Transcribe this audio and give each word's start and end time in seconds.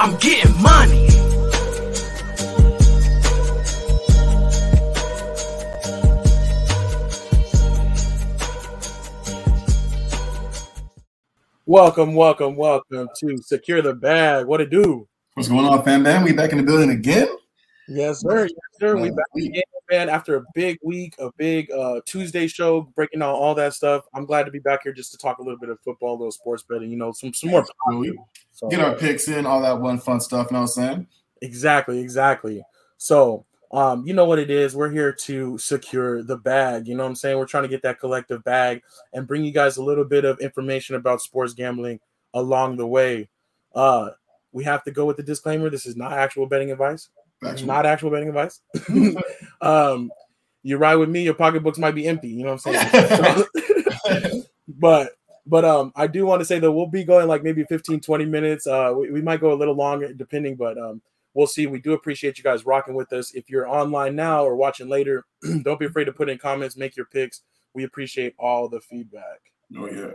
I'm 0.00 0.16
getting 0.18 0.60
money. 0.60 1.08
Welcome, 11.66 12.14
welcome, 12.14 12.56
welcome 12.56 13.08
to 13.20 13.38
Secure 13.38 13.82
the 13.82 13.94
Bag. 13.94 14.46
What 14.46 14.60
it 14.60 14.70
do? 14.70 15.08
What's 15.34 15.48
going 15.48 15.64
on, 15.64 15.82
fam? 15.84 16.02
Man, 16.02 16.24
we 16.24 16.32
back 16.32 16.50
in 16.50 16.58
the 16.58 16.64
building 16.64 16.90
again. 16.90 17.28
Yes, 17.88 18.20
sir. 18.20 18.44
Yes, 18.44 18.50
sir. 18.80 18.96
We 18.96 19.10
back 19.10 19.26
again, 19.36 19.62
man. 19.90 20.08
After 20.08 20.36
a 20.36 20.44
big 20.54 20.78
week, 20.82 21.14
a 21.18 21.30
big 21.36 21.70
uh, 21.70 22.00
Tuesday 22.06 22.46
show, 22.46 22.82
breaking 22.94 23.20
down 23.20 23.34
all 23.34 23.54
that 23.54 23.74
stuff. 23.74 24.04
I'm 24.14 24.24
glad 24.24 24.44
to 24.44 24.50
be 24.50 24.58
back 24.58 24.80
here 24.84 24.92
just 24.92 25.12
to 25.12 25.18
talk 25.18 25.38
a 25.38 25.42
little 25.42 25.58
bit 25.58 25.68
of 25.68 25.78
football, 25.80 26.12
a 26.12 26.18
little 26.18 26.32
sports 26.32 26.62
betting. 26.62 26.90
You 26.90 26.96
know, 26.96 27.12
some 27.12 27.34
some 27.34 27.50
more. 27.50 27.64
So, 28.52 28.68
Get 28.68 28.80
our 28.80 28.94
picks 28.94 29.28
in, 29.28 29.46
all 29.46 29.60
that 29.62 29.80
one 29.80 29.98
fun 29.98 30.20
stuff. 30.20 30.48
You 30.50 30.54
know 30.54 30.60
what 30.62 30.78
I'm 30.78 30.84
saying? 30.84 31.06
exactly, 31.42 31.98
exactly. 31.98 32.62
So, 32.96 33.44
um, 33.70 34.06
you 34.06 34.14
know 34.14 34.24
what 34.24 34.38
it 34.38 34.50
is. 34.50 34.74
We're 34.74 34.90
here 34.90 35.12
to 35.12 35.58
secure 35.58 36.22
the 36.22 36.36
bag. 36.36 36.86
You 36.86 36.94
know 36.94 37.02
what 37.02 37.10
I'm 37.10 37.16
saying? 37.16 37.36
We're 37.36 37.46
trying 37.46 37.64
to 37.64 37.68
get 37.68 37.82
that 37.82 38.00
collective 38.00 38.42
bag 38.44 38.82
and 39.12 39.26
bring 39.26 39.44
you 39.44 39.52
guys 39.52 39.76
a 39.76 39.82
little 39.82 40.04
bit 40.04 40.24
of 40.24 40.40
information 40.40 40.94
about 40.96 41.20
sports 41.20 41.52
gambling 41.52 42.00
along 42.32 42.76
the 42.76 42.86
way. 42.86 43.28
Uh, 43.74 44.10
we 44.52 44.64
have 44.64 44.84
to 44.84 44.90
go 44.90 45.04
with 45.04 45.16
the 45.16 45.22
disclaimer. 45.22 45.68
This 45.68 45.86
is 45.86 45.96
not 45.96 46.12
actual 46.12 46.46
betting 46.46 46.70
advice. 46.70 47.08
Factual. 47.44 47.66
not 47.66 47.86
actual 47.86 48.10
betting 48.10 48.28
advice. 48.28 48.60
um, 49.60 50.10
you 50.62 50.78
ride 50.78 50.96
with 50.96 51.08
me, 51.08 51.22
your 51.22 51.34
pocketbooks 51.34 51.78
might 51.78 51.94
be 51.94 52.06
empty. 52.06 52.28
You 52.28 52.44
know 52.44 52.54
what 52.54 52.66
I'm 52.66 52.74
saying? 52.74 54.44
but 54.68 55.12
but 55.46 55.64
um, 55.64 55.92
I 55.94 56.06
do 56.06 56.24
want 56.24 56.40
to 56.40 56.44
say 56.44 56.58
that 56.58 56.72
we'll 56.72 56.86
be 56.86 57.04
going 57.04 57.28
like 57.28 57.42
maybe 57.42 57.64
15, 57.64 58.00
20 58.00 58.24
minutes. 58.24 58.66
Uh, 58.66 58.94
we, 58.96 59.10
we 59.10 59.22
might 59.22 59.40
go 59.40 59.52
a 59.52 59.54
little 59.54 59.74
longer 59.74 60.12
depending, 60.12 60.56
but 60.56 60.78
um, 60.78 61.02
we'll 61.34 61.46
see. 61.46 61.66
We 61.66 61.80
do 61.80 61.92
appreciate 61.92 62.38
you 62.38 62.44
guys 62.44 62.64
rocking 62.64 62.94
with 62.94 63.12
us. 63.12 63.34
If 63.34 63.50
you're 63.50 63.68
online 63.68 64.16
now 64.16 64.44
or 64.44 64.56
watching 64.56 64.88
later, 64.88 65.26
don't 65.62 65.78
be 65.78 65.86
afraid 65.86 66.04
to 66.04 66.12
put 66.12 66.30
in 66.30 66.38
comments, 66.38 66.76
make 66.76 66.96
your 66.96 67.06
picks. 67.06 67.42
We 67.74 67.84
appreciate 67.84 68.34
all 68.38 68.68
the 68.68 68.80
feedback. 68.80 69.40
oh 69.76 69.90
yeah. 69.90 70.12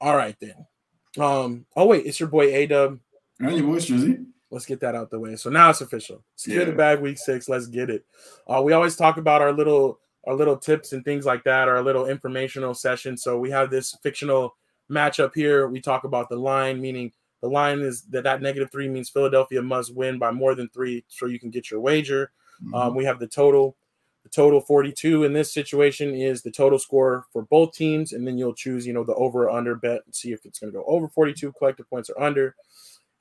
All 0.00 0.16
right 0.16 0.36
then. 0.40 0.66
Um, 1.18 1.66
oh 1.76 1.86
wait, 1.86 2.06
it's 2.06 2.18
your 2.18 2.28
boy 2.28 2.54
A 2.54 2.66
Dub. 2.66 2.98
And 3.40 3.56
your 3.56 3.66
voice, 3.66 3.86
Strizzy. 3.86 4.24
Let's 4.54 4.66
get 4.66 4.78
that 4.80 4.94
out 4.94 5.10
the 5.10 5.18
way. 5.18 5.34
So 5.34 5.50
now 5.50 5.70
it's 5.70 5.80
official. 5.80 6.22
Secure 6.36 6.64
the 6.64 6.70
bag 6.70 7.00
week 7.00 7.18
six. 7.18 7.48
Let's 7.48 7.66
get 7.66 7.90
it. 7.90 8.06
Uh, 8.46 8.62
we 8.62 8.72
always 8.72 8.94
talk 8.94 9.16
about 9.16 9.42
our 9.42 9.52
little 9.52 9.98
our 10.28 10.34
little 10.34 10.56
tips 10.56 10.92
and 10.92 11.04
things 11.04 11.26
like 11.26 11.42
that, 11.42 11.68
our 11.68 11.82
little 11.82 12.06
informational 12.06 12.72
session. 12.72 13.16
So 13.16 13.36
we 13.36 13.50
have 13.50 13.68
this 13.68 13.96
fictional 14.00 14.54
matchup 14.88 15.34
here. 15.34 15.66
We 15.66 15.80
talk 15.80 16.04
about 16.04 16.28
the 16.28 16.36
line, 16.36 16.80
meaning 16.80 17.10
the 17.42 17.48
line 17.48 17.80
is 17.80 18.02
that 18.10 18.22
that 18.22 18.42
negative 18.42 18.70
three 18.70 18.88
means 18.88 19.10
Philadelphia 19.10 19.60
must 19.60 19.92
win 19.92 20.20
by 20.20 20.30
more 20.30 20.54
than 20.54 20.68
three, 20.68 21.04
so 21.08 21.26
you 21.26 21.40
can 21.40 21.50
get 21.50 21.68
your 21.68 21.80
wager. 21.80 22.30
Mm-hmm. 22.62 22.74
Um, 22.74 22.94
we 22.94 23.04
have 23.04 23.18
the 23.18 23.26
total. 23.26 23.76
The 24.22 24.30
total 24.30 24.62
42 24.62 25.24
in 25.24 25.34
this 25.34 25.52
situation 25.52 26.14
is 26.14 26.40
the 26.40 26.50
total 26.50 26.78
score 26.78 27.26
for 27.30 27.42
both 27.42 27.74
teams, 27.74 28.12
and 28.12 28.26
then 28.26 28.38
you'll 28.38 28.54
choose, 28.54 28.86
you 28.86 28.94
know, 28.94 29.04
the 29.04 29.14
over 29.16 29.44
or 29.44 29.50
under 29.50 29.74
bet 29.74 30.00
and 30.06 30.14
see 30.14 30.32
if 30.32 30.46
it's 30.46 30.60
going 30.60 30.72
to 30.72 30.78
go 30.78 30.84
over 30.86 31.08
42 31.08 31.52
collective 31.58 31.90
points 31.90 32.08
or 32.08 32.22
under. 32.22 32.54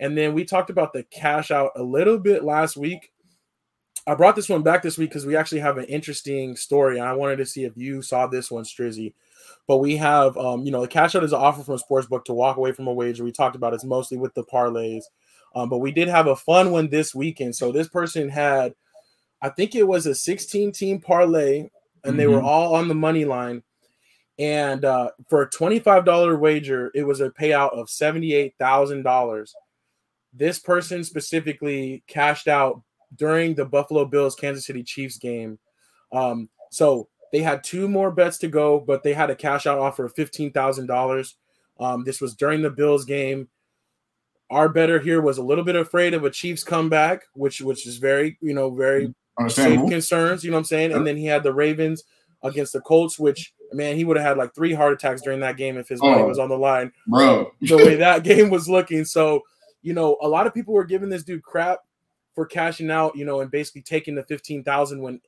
And 0.04 0.18
then 0.18 0.34
we 0.34 0.44
talked 0.44 0.70
about 0.70 0.92
the 0.92 1.04
cash 1.04 1.50
out 1.50 1.72
a 1.78 1.82
little 1.82 2.20
bit 2.20 2.44
last 2.44 2.76
week. 2.76 3.14
I 4.06 4.16
brought 4.16 4.36
this 4.36 4.50
one 4.50 4.62
back 4.62 4.82
this 4.84 4.98
week 4.98 5.12
because 5.12 5.26
we 5.26 5.38
actually 5.38 5.62
have 5.62 5.78
an 5.78 5.86
interesting 5.86 6.58
story, 6.58 7.00
and 7.00 7.08
I 7.08 7.14
wanted 7.14 7.38
to 7.38 7.46
see 7.46 7.64
if 7.64 7.78
you 7.78 8.02
saw 8.02 8.28
this 8.28 8.52
one, 8.52 8.66
Strizzy. 8.66 9.14
But 9.66 9.78
we 9.78 9.96
have, 9.96 10.38
um, 10.38 10.66
you 10.66 10.74
know, 10.74 10.82
the 10.82 10.90
cash 10.90 11.16
out 11.16 11.24
is 11.24 11.32
an 11.32 11.40
offer 11.40 11.64
from 11.64 11.76
a 11.76 11.80
sports 11.80 12.06
book 12.06 12.26
to 12.26 12.34
walk 12.34 12.58
away 12.58 12.74
from 12.74 12.88
a 12.88 12.94
wager. 12.94 13.24
We 13.24 13.32
talked 13.32 13.56
about 13.56 13.74
it's 13.74 13.86
mostly 13.86 14.18
with 14.18 14.34
the 14.34 14.44
parlays, 14.44 15.04
um, 15.56 15.70
but 15.70 15.78
we 15.78 15.94
did 15.94 16.10
have 16.10 16.28
a 16.28 16.36
fun 16.36 16.72
one 16.72 16.90
this 16.90 17.16
weekend. 17.16 17.56
So 17.56 17.72
this 17.72 17.88
person 17.88 18.28
had, 18.28 18.76
I 19.42 19.48
think 19.48 19.74
it 19.74 19.88
was 19.88 20.06
a 20.06 20.14
16 20.14 20.74
team 20.74 21.00
parlay, 21.00 21.70
and 22.04 22.20
they 22.20 22.28
were 22.28 22.42
Mhm. 22.42 22.44
all 22.44 22.76
on 22.76 22.90
the 22.90 22.94
money 22.94 23.24
line. 23.24 23.64
And 24.38 24.84
uh, 24.84 25.12
for 25.30 25.44
a 25.44 25.50
$25 25.50 26.36
wager, 26.36 26.92
it 26.94 27.04
was 27.04 27.22
a 27.22 27.30
payout 27.30 27.72
of 27.72 27.88
$78,000. 27.88 29.56
This 30.34 30.60
person 30.60 31.04
specifically 31.04 32.04
cashed 32.08 32.48
out 32.48 32.82
during 33.16 33.54
the 33.54 33.66
Buffalo 33.66 34.06
Bills 34.06 34.36
Kansas 34.36 34.66
City 34.66 34.84
Chiefs 34.84 35.18
game. 35.18 35.60
Um, 36.12 36.50
so 36.72 37.08
they 37.32 37.42
had 37.42 37.64
two 37.64 37.88
more 37.88 38.12
bets 38.12 38.38
to 38.40 38.48
go, 38.48 38.80
but 38.80 39.04
they 39.04 39.14
had 39.14 39.30
a 39.30 39.36
cash 39.36 39.66
out 39.68 39.80
offer 39.80 40.06
of 40.06 40.16
$15,000. 40.16 41.34
Um, 41.80 42.04
this 42.04 42.22
was 42.22 42.36
during 42.36 42.62
the 42.62 42.70
Bills 42.70 43.06
game. 43.06 43.48
Our 44.50 44.70
better 44.70 45.00
here 45.00 45.22
was 45.22 45.38
a 45.40 45.44
little 45.44 45.64
bit 45.64 45.76
afraid 45.76 46.14
of 46.14 46.24
a 46.26 46.30
Chiefs 46.30 46.64
comeback, 46.64 47.24
which 47.34 47.62
which 47.62 47.88
is 47.88 47.98
very, 47.98 48.38
you 48.42 48.54
know, 48.54 48.70
very 48.70 49.14
safe 49.48 49.80
concerns, 49.90 50.44
you 50.44 50.52
know 50.52 50.58
what 50.58 50.60
I'm 50.62 50.66
saying? 50.66 50.92
And 50.94 51.08
then 51.08 51.18
he 51.18 51.26
had 51.26 51.42
the 51.42 51.54
Ravens 51.54 52.04
against 52.44 52.74
the 52.74 52.82
Colts, 52.82 53.18
which 53.18 53.54
man, 53.72 53.96
he 53.96 54.06
would 54.06 54.18
have 54.18 54.26
had 54.28 54.38
like 54.38 54.54
three 54.54 54.74
heart 54.74 54.94
attacks 54.94 55.24
during 55.24 55.40
that 55.40 55.58
game 55.58 55.78
if 55.78 55.88
his 55.88 56.02
money 56.02 56.22
Oh. 56.22 56.28
was 56.28 56.38
on 56.38 56.50
the 56.50 56.58
line. 56.58 56.92
Bro. 57.08 57.52
The 57.62 57.78
way 57.78 57.96
that 57.96 58.24
game 58.24 58.52
was 58.52 58.70
looking. 58.70 59.06
So, 59.06 59.42
you 59.84 59.94
know, 59.94 60.18
a 60.22 60.28
lot 60.28 60.48
of 60.48 60.54
people 60.54 60.74
were 60.74 60.86
giving 60.86 61.10
this 61.10 61.24
dude 61.24 61.44
crap 61.44 61.80
for 62.34 62.46
cashing 62.46 62.90
out, 62.90 63.16
you 63.16 63.26
know, 63.26 63.42
and 63.42 63.52
basically 63.52 63.82
taking 63.84 64.16
the 64.16 64.24
15,000 64.24 65.00
when, 65.02 65.22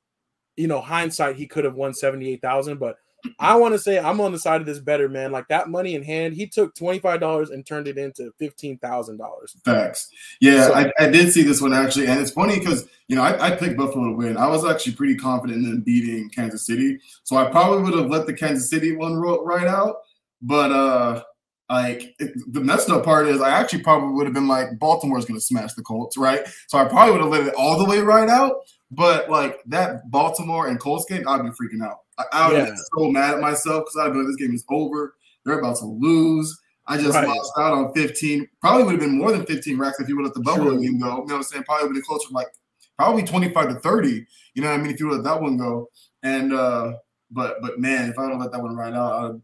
you 0.56 0.68
know, 0.68 0.82
hindsight, 0.82 1.36
he 1.36 1.46
could 1.46 1.66
have 1.66 1.76
won 1.76 1.94
78,000. 1.94 2.80
But 2.80 2.98
I 3.40 3.56
want 3.56 3.74
to 3.74 3.80
say 3.80 4.00
I'm 4.00 4.22
on 4.22 4.32
the 4.32 4.40
side 4.40 4.62
of 4.62 4.68
this 4.68 4.80
better, 4.80 5.10
man. 5.10 5.32
Like 5.32 5.48
that 5.50 5.70
money 5.70 5.96
in 5.96 6.04
hand, 6.04 6.34
he 6.36 6.48
took 6.48 6.74
$25 6.76 7.52
and 7.52 7.66
turned 7.66 7.88
it 7.88 7.98
into 7.98 8.32
$15,000. 8.42 9.64
Facts. 9.64 10.10
Yeah, 10.40 10.68
So- 10.68 10.74
I, 10.74 10.92
I 11.00 11.08
did 11.10 11.32
see 11.32 11.44
this 11.44 11.62
one 11.62 11.74
actually, 11.74 12.08
and 12.08 12.20
it's 12.20 12.32
funny 12.32 12.58
because 12.60 12.88
you 13.08 13.16
know 13.16 13.24
I, 13.24 13.48
I 13.48 13.52
picked 13.56 13.78
Buffalo 13.78 14.10
to 14.10 14.16
win. 14.16 14.38
I 14.38 14.48
was 14.48 14.66
actually 14.66 14.94
pretty 14.94 15.16
confident 15.16 15.66
in 15.66 15.82
beating 15.82 16.30
Kansas 16.30 16.66
City, 16.66 17.00
so 17.24 17.36
I 17.36 17.50
probably 17.52 17.84
would 17.84 18.00
have 18.00 18.10
let 18.10 18.26
the 18.26 18.34
Kansas 18.34 18.70
City 18.70 18.96
one 18.96 19.16
right 19.16 19.68
out. 19.68 19.98
But 20.42 20.72
uh, 20.72 21.24
like 21.70 22.16
it, 22.20 22.34
the 22.54 22.62
messed 22.62 22.90
up 22.90 23.04
part 23.06 23.28
is, 23.28 23.42
I 23.42 23.50
actually 23.50 23.82
probably 23.82 24.10
would 24.14 24.26
have 24.26 24.34
been 24.34 24.48
like 24.48 24.78
Baltimore's 24.80 25.26
going 25.26 25.40
to 25.40 25.46
smash 25.46 25.74
the 25.74 25.82
Colts, 25.82 26.18
right? 26.18 26.42
So 26.68 26.78
I 26.78 26.86
probably 26.86 27.14
would 27.14 27.22
have 27.22 27.32
let 27.32 27.48
it 27.48 27.56
all 27.56 27.78
the 27.80 27.86
way 27.90 28.00
right 28.00 28.30
out. 28.30 28.58
But 28.92 29.30
like 29.30 29.60
that 29.68 30.10
Baltimore 30.12 30.68
and 30.68 30.80
Colts 30.80 31.06
game, 31.10 31.28
I'd 31.28 31.42
be 31.42 31.50
freaking 31.50 31.84
out. 31.84 32.00
I, 32.18 32.26
I 32.32 32.48
would 32.48 32.58
have 32.58 32.68
Yeah. 32.68 32.74
been 32.74 32.84
so 32.98 33.12
mad 33.12 33.34
at 33.34 33.42
myself 33.42 33.86
because 33.86 33.98
I'd 33.98 34.14
be 34.14 34.20
like, 34.20 34.28
this 34.28 34.36
game 34.36 34.54
is 34.54 34.64
over. 34.70 35.16
They're 35.44 35.60
about 35.60 35.78
to 35.78 35.86
lose. 35.86 36.58
I 36.88 36.98
just 36.98 37.16
Right. 37.16 37.28
lost 37.28 37.52
out 37.58 37.74
on 37.74 37.94
15. 37.94 38.48
Probably 38.62 38.84
would 38.84 38.92
have 38.92 39.02
been 39.02 39.18
more 39.18 39.32
than 39.32 39.46
15 39.48 39.78
racks 39.80 40.00
if 40.00 40.08
you 40.08 40.16
would 40.18 40.26
let 40.26 40.36
the 40.36 40.44
True. 40.44 40.80
game 40.80 41.00
go. 41.00 41.08
You 41.08 41.10
know 41.10 41.22
what 41.24 41.32
I'm 41.34 41.44
saying? 41.44 41.64
Probably 41.64 41.88
would 41.88 41.96
have 41.96 42.04
been 42.04 42.04
closer 42.04 42.28
like 42.32 42.48
probably 42.96 43.24
25 43.24 43.70
to 43.70 43.76
30. 43.80 44.26
You 44.54 44.62
know 44.62 44.70
what 44.70 44.80
I 44.80 44.84
mean? 44.84 44.94
If 44.94 45.00
you 45.00 45.08
would 45.08 45.16
let 45.22 45.24
that 45.24 45.42
one 45.42 45.58
go. 45.58 45.90
And 46.22 46.54
uh 46.54 46.94
but 47.32 47.58
but 47.62 47.80
man, 47.80 48.10
if 48.10 48.20
I 48.20 48.28
don't 48.28 48.40
let 48.40 48.52
that 48.52 48.62
one 48.62 48.76
ride 48.76 48.94
out, 48.94 49.32
I'd, 49.32 49.42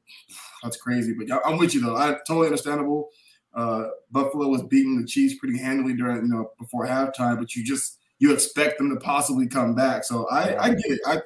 that's 0.64 0.78
crazy. 0.78 1.14
But 1.14 1.42
I'm 1.46 1.58
with 1.58 1.74
you 1.74 1.82
though. 1.82 1.96
I 1.96 2.18
totally 2.28 2.48
understandable. 2.48 3.10
Uh 3.54 3.88
Buffalo 4.12 4.48
was 4.48 4.64
beating 4.64 5.00
the 5.00 5.08
Chiefs 5.08 5.36
pretty 5.36 5.58
handily 5.58 5.94
during, 5.94 6.18
you 6.18 6.28
know, 6.28 6.52
before 6.60 6.86
halftime, 6.86 7.38
but 7.38 7.56
you 7.56 7.64
just 7.64 8.00
you 8.20 8.34
expect 8.34 8.78
them 8.78 8.90
to 8.90 8.98
possibly 8.98 9.48
come 9.48 9.74
back. 9.74 10.04
So 10.04 10.28
I 10.30 10.56
I 10.58 10.70
get 10.70 10.86
it. 10.86 11.00
I 11.06 11.22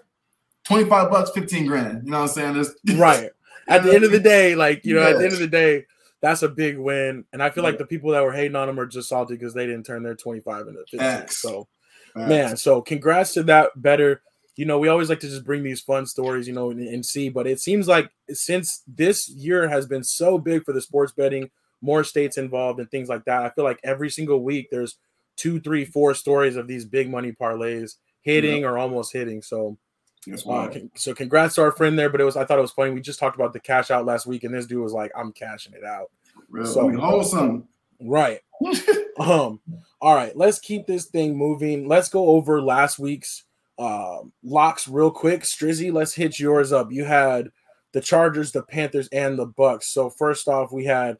25 0.65 1.11
bucks, 1.11 1.29
15 1.31 1.65
grand. 1.65 2.05
You 2.05 2.11
know 2.11 2.21
what 2.21 2.29
I'm 2.29 2.33
saying? 2.35 2.53
There's, 2.53 2.75
right. 2.99 3.29
At 3.67 3.83
the 3.83 3.93
end 3.93 4.03
of 4.03 4.11
the 4.11 4.19
day, 4.19 4.55
like 4.55 4.85
you 4.85 4.95
know, 4.95 5.03
at 5.03 5.17
the 5.17 5.23
end 5.23 5.33
of 5.33 5.39
the 5.39 5.47
day, 5.47 5.85
that's 6.21 6.43
a 6.43 6.49
big 6.49 6.77
win. 6.77 7.25
And 7.33 7.41
I 7.41 7.49
feel 7.49 7.63
like 7.63 7.77
the 7.77 7.85
people 7.85 8.11
that 8.11 8.23
were 8.23 8.31
hating 8.31 8.55
on 8.55 8.67
them 8.67 8.79
are 8.79 8.85
just 8.85 9.09
salty 9.09 9.35
because 9.35 9.53
they 9.53 9.65
didn't 9.65 9.85
turn 9.85 10.03
their 10.03 10.15
25 10.15 10.67
into 10.67 10.79
15. 10.79 10.99
Facts. 10.99 11.41
So 11.41 11.67
Facts. 12.13 12.29
man, 12.29 12.57
so 12.57 12.81
congrats 12.81 13.33
to 13.33 13.43
that 13.43 13.69
better. 13.75 14.21
You 14.55 14.65
know, 14.65 14.79
we 14.79 14.87
always 14.87 15.09
like 15.09 15.19
to 15.19 15.27
just 15.27 15.43
bring 15.43 15.63
these 15.63 15.81
fun 15.81 16.05
stories, 16.05 16.47
you 16.47 16.53
know, 16.53 16.71
and, 16.71 16.79
and 16.79 17.05
see, 17.05 17.29
but 17.29 17.45
it 17.47 17.59
seems 17.59 17.87
like 17.87 18.09
since 18.29 18.83
this 18.87 19.29
year 19.29 19.67
has 19.67 19.85
been 19.85 20.03
so 20.03 20.37
big 20.37 20.63
for 20.63 20.71
the 20.73 20.81
sports 20.81 21.11
betting, 21.11 21.49
more 21.81 22.03
states 22.03 22.37
involved 22.37 22.79
and 22.79 22.89
things 22.89 23.09
like 23.09 23.25
that. 23.25 23.43
I 23.43 23.49
feel 23.49 23.65
like 23.65 23.79
every 23.83 24.09
single 24.09 24.41
week 24.41 24.69
there's 24.71 24.97
two, 25.35 25.59
three, 25.59 25.85
four 25.85 26.13
stories 26.13 26.55
of 26.55 26.67
these 26.67 26.85
big 26.85 27.09
money 27.09 27.31
parlays 27.31 27.95
hitting 28.21 28.63
or 28.65 28.77
almost 28.77 29.13
hitting. 29.13 29.41
So 29.41 29.77
That's 30.25 30.45
uh, 30.45 30.79
so 30.95 31.13
congrats 31.13 31.55
to 31.55 31.61
our 31.61 31.71
friend 31.71 31.97
there, 31.97 32.09
but 32.09 32.21
it 32.21 32.25
was 32.25 32.35
I 32.35 32.45
thought 32.45 32.57
it 32.57 32.61
was 32.61 32.71
funny. 32.71 32.91
We 32.91 33.01
just 33.01 33.19
talked 33.19 33.35
about 33.35 33.53
the 33.53 33.59
cash 33.59 33.91
out 33.91 34.05
last 34.05 34.25
week, 34.25 34.43
and 34.43 34.53
this 34.53 34.65
dude 34.65 34.81
was 34.81 34.93
like, 34.93 35.11
"I'm 35.15 35.31
cashing 35.31 35.73
it 35.73 35.83
out." 35.83 36.11
Real. 36.49 36.65
so- 36.65 36.85
we 36.85 36.95
wholesome. 36.95 37.67
Right. 38.01 38.41
um. 39.19 39.59
All 40.01 40.15
right. 40.15 40.35
Let's 40.35 40.59
keep 40.59 40.87
this 40.87 41.05
thing 41.05 41.37
moving. 41.37 41.87
Let's 41.87 42.09
go 42.09 42.27
over 42.27 42.61
last 42.61 42.99
week's 42.99 43.43
um 43.77 44.31
locks 44.43 44.87
real 44.87 45.11
quick. 45.11 45.41
Strizzy, 45.41 45.91
let's 45.91 46.13
hit 46.13 46.39
yours 46.39 46.71
up. 46.71 46.91
You 46.91 47.05
had 47.05 47.49
the 47.91 48.01
Chargers, 48.01 48.51
the 48.51 48.63
Panthers, 48.63 49.07
and 49.09 49.37
the 49.37 49.45
Bucks. 49.45 49.87
So 49.87 50.09
first 50.09 50.47
off, 50.47 50.71
we 50.71 50.85
had 50.85 51.17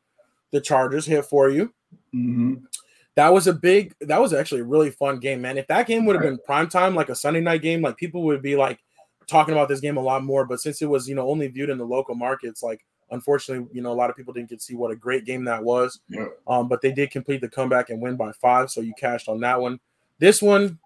the 0.51 0.61
Chargers 0.61 1.05
hit 1.05 1.25
for 1.25 1.49
you. 1.49 1.73
Mhm. 2.13 2.63
That 3.15 3.33
was 3.33 3.47
a 3.47 3.53
big. 3.53 3.93
That 4.01 4.21
was 4.21 4.33
actually 4.33 4.61
a 4.61 4.65
really 4.65 4.91
fun 4.91 5.19
game, 5.19 5.41
man. 5.41 5.57
If 5.57 5.67
that 5.67 5.87
game 5.87 6.05
would 6.05 6.15
have 6.15 6.23
been 6.23 6.39
prime 6.45 6.67
time, 6.67 6.95
like 6.95 7.09
a 7.09 7.15
Sunday 7.15 7.41
night 7.41 7.61
game, 7.61 7.81
like 7.81 7.97
people 7.97 8.23
would 8.23 8.41
be 8.41 8.55
like 8.55 8.79
talking 9.27 9.53
about 9.53 9.69
this 9.69 9.79
game 9.79 9.97
a 9.97 10.01
lot 10.01 10.23
more. 10.23 10.45
But 10.45 10.59
since 10.59 10.81
it 10.81 10.89
was, 10.89 11.07
you 11.07 11.15
know, 11.15 11.29
only 11.29 11.47
viewed 11.47 11.69
in 11.69 11.77
the 11.77 11.85
local 11.85 12.15
markets, 12.15 12.61
like 12.61 12.81
Unfortunately, 13.11 13.67
you 13.71 13.81
know, 13.81 13.91
a 13.91 13.93
lot 13.93 14.09
of 14.09 14.15
people 14.15 14.33
didn't 14.33 14.49
get 14.49 14.59
to 14.59 14.65
see 14.65 14.75
what 14.75 14.91
a 14.91 14.95
great 14.95 15.25
game 15.25 15.45
that 15.45 15.63
was. 15.63 15.99
Yeah. 16.09 16.25
Um, 16.47 16.67
but 16.67 16.81
they 16.81 16.91
did 16.91 17.11
complete 17.11 17.41
the 17.41 17.49
comeback 17.49 17.89
and 17.89 18.01
win 18.01 18.15
by 18.15 18.31
five, 18.33 18.71
so 18.71 18.81
you 18.81 18.93
cashed 18.99 19.29
on 19.29 19.39
that 19.41 19.61
one. 19.61 19.79
This 20.17 20.41
one, 20.41 20.79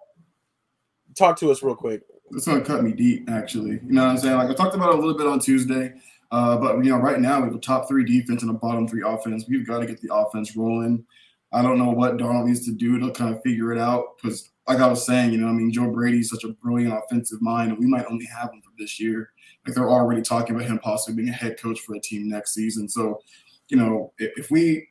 talk 1.20 1.38
to 1.40 1.52
us 1.52 1.62
real 1.62 1.76
quick. 1.76 2.02
This 2.32 2.46
gonna 2.46 2.62
cut 2.62 2.84
me 2.84 2.92
deep, 2.94 3.30
actually. 3.30 3.72
You 3.72 3.92
know 3.92 4.04
what 4.04 4.12
I'm 4.12 4.18
saying? 4.18 4.38
Like 4.38 4.50
I 4.50 4.54
talked 4.54 4.76
about 4.76 4.94
a 4.94 4.98
little 4.98 5.18
bit 5.18 5.28
on 5.28 5.40
Tuesday. 5.40 5.94
Uh, 6.32 6.58
but 6.58 6.84
you 6.84 6.92
know, 6.92 6.98
right 6.98 7.20
now 7.20 7.40
we 7.40 7.46
have 7.46 7.56
a 7.56 7.60
top 7.60 7.88
three 7.88 8.06
defense 8.06 8.44
and 8.44 8.52
a 8.52 8.54
bottom 8.54 8.88
three 8.88 9.04
offense. 9.06 9.46
We've 9.48 9.68
got 9.68 9.80
to 9.80 9.86
get 9.86 10.02
the 10.02 10.14
offense 10.14 10.56
rolling. 10.56 11.06
I 11.52 11.64
don't 11.64 11.80
know 11.80 11.90
what 11.90 12.18
Darnold 12.18 12.46
needs 12.46 12.66
to 12.66 12.72
do 12.72 13.00
to 13.00 13.12
kind 13.12 13.36
of 13.36 13.42
figure 13.42 13.74
it 13.74 13.80
out 13.80 14.18
because, 14.22 14.52
like 14.68 14.80
I 14.80 14.88
was 14.88 15.04
saying, 15.04 15.32
you 15.32 15.40
know, 15.40 15.48
I 15.48 15.52
mean, 15.52 15.72
Joe 15.72 15.90
Brady's 15.90 16.30
such 16.30 16.44
a 16.44 16.54
brilliant 16.54 16.94
offensive 16.94 17.42
mind, 17.42 17.72
and 17.72 17.80
we 17.80 17.88
might 17.88 18.06
only 18.06 18.26
have 18.26 18.52
him 18.52 18.62
for 18.62 18.72
this 18.78 19.00
year. 19.00 19.32
Like 19.66 19.76
they're 19.76 19.90
already 19.90 20.22
talking 20.22 20.56
about 20.56 20.68
him 20.68 20.78
possibly 20.80 21.24
being 21.24 21.34
a 21.34 21.38
head 21.38 21.60
coach 21.60 21.80
for 21.80 21.96
a 21.96 22.00
team 22.00 22.30
next 22.30 22.54
season. 22.54 22.88
So, 22.88 23.22
you 23.70 23.78
know, 23.78 24.14
if, 24.20 24.32
if 24.38 24.52
we 24.52 24.88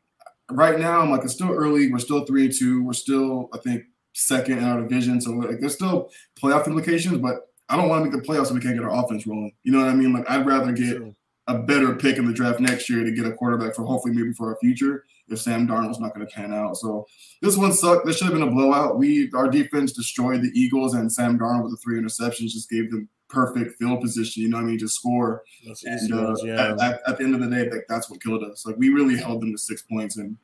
right 0.51 0.79
now, 0.79 1.01
I'm 1.01 1.11
like, 1.11 1.23
it's 1.23 1.35
still 1.35 1.53
early. 1.53 1.93
We're 1.93 2.01
still 2.01 2.25
three 2.25 2.47
and 2.47 2.55
two. 2.55 2.83
We're 2.85 2.93
still, 2.93 3.49
I 3.55 3.59
think, 3.59 3.85
second 4.19 4.59
in 4.59 4.65
our 4.65 4.81
division. 4.81 5.21
So 5.21 5.31
like, 5.33 5.61
there's 5.61 5.75
still 5.75 6.11
playoff 6.41 6.67
implications, 6.67 7.19
but 7.19 7.49
I 7.69 7.77
don't 7.77 7.89
want 7.89 8.05
to 8.05 8.11
make 8.11 8.23
the 8.23 8.27
playoffs 8.27 8.47
if 8.47 8.53
we 8.53 8.61
can't 8.61 8.75
get 8.75 8.85
our 8.85 9.05
offense 9.05 9.27
rolling. 9.27 9.53
You 9.63 9.73
know 9.73 9.79
what 9.79 9.89
I 9.89 9.95
mean? 9.95 10.13
Like 10.13 10.29
I'd 10.31 10.47
rather 10.47 10.73
get 10.73 11.03
a 11.47 11.59
better 11.59 11.95
pick 11.95 12.19
in 12.19 12.27
the 12.27 12.33
draft 12.33 12.61
next 12.61 12.91
year 12.91 13.05
to 13.05 13.11
get 13.11 13.27
a 13.27 13.33
quarterback 13.33 13.75
for 13.75 13.83
hopefully 13.85 14.15
maybe 14.15 14.33
for 14.33 14.51
our 14.51 14.59
future 14.61 15.05
if 15.29 15.41
Sam 15.41 15.67
Darnold's 15.67 16.01
not 16.01 16.15
going 16.15 16.27
to 16.27 16.33
pan 16.33 16.53
out. 16.53 16.77
So 16.77 17.07
this 17.43 17.57
one 17.57 17.73
sucked. 17.73 18.07
This 18.07 18.19
should 18.19 18.27
have 18.27 18.35
been 18.35 18.49
a 18.49 18.51
blowout. 18.51 18.99
We 18.99 19.31
our 19.35 19.49
defense 19.49 19.93
destroyed 19.93 20.43
the 20.43 20.51
Eagles 20.55 20.95
and 20.95 21.13
Sam 21.13 21.39
Darnold 21.39 21.65
with 21.65 21.73
the 21.73 21.79
three 21.79 22.01
interceptions 22.01 22.53
just 22.53 22.71
gave 22.71 22.91
them 22.91 23.09
perfect 23.29 23.79
field 23.79 24.01
position. 24.01 24.43
You 24.43 24.49
know 24.49 24.59
what 24.59 24.65
I 24.65 24.69
mean? 24.69 24.79
To 24.79 24.89
score. 24.89 25.43
and 25.85 26.13
uh, 26.13 26.35
yeah. 26.43 26.73
at, 26.73 26.81
at, 26.81 27.01
at, 27.07 27.19
the 27.19 27.25
end 27.25 27.35
of 27.35 27.41
the 27.41 27.49
day, 27.49 27.69
like 27.71 27.87
that's 27.89 28.11
what 28.11 28.23
killed 28.23 28.43
us. 28.45 28.67
Like 28.67 28.77
we 28.77 28.89
really 28.89 29.17
held 29.17 29.43
them 29.43 29.53
to 29.53 29.59
six 29.59 29.83
points 29.83 30.17
and. 30.17 30.37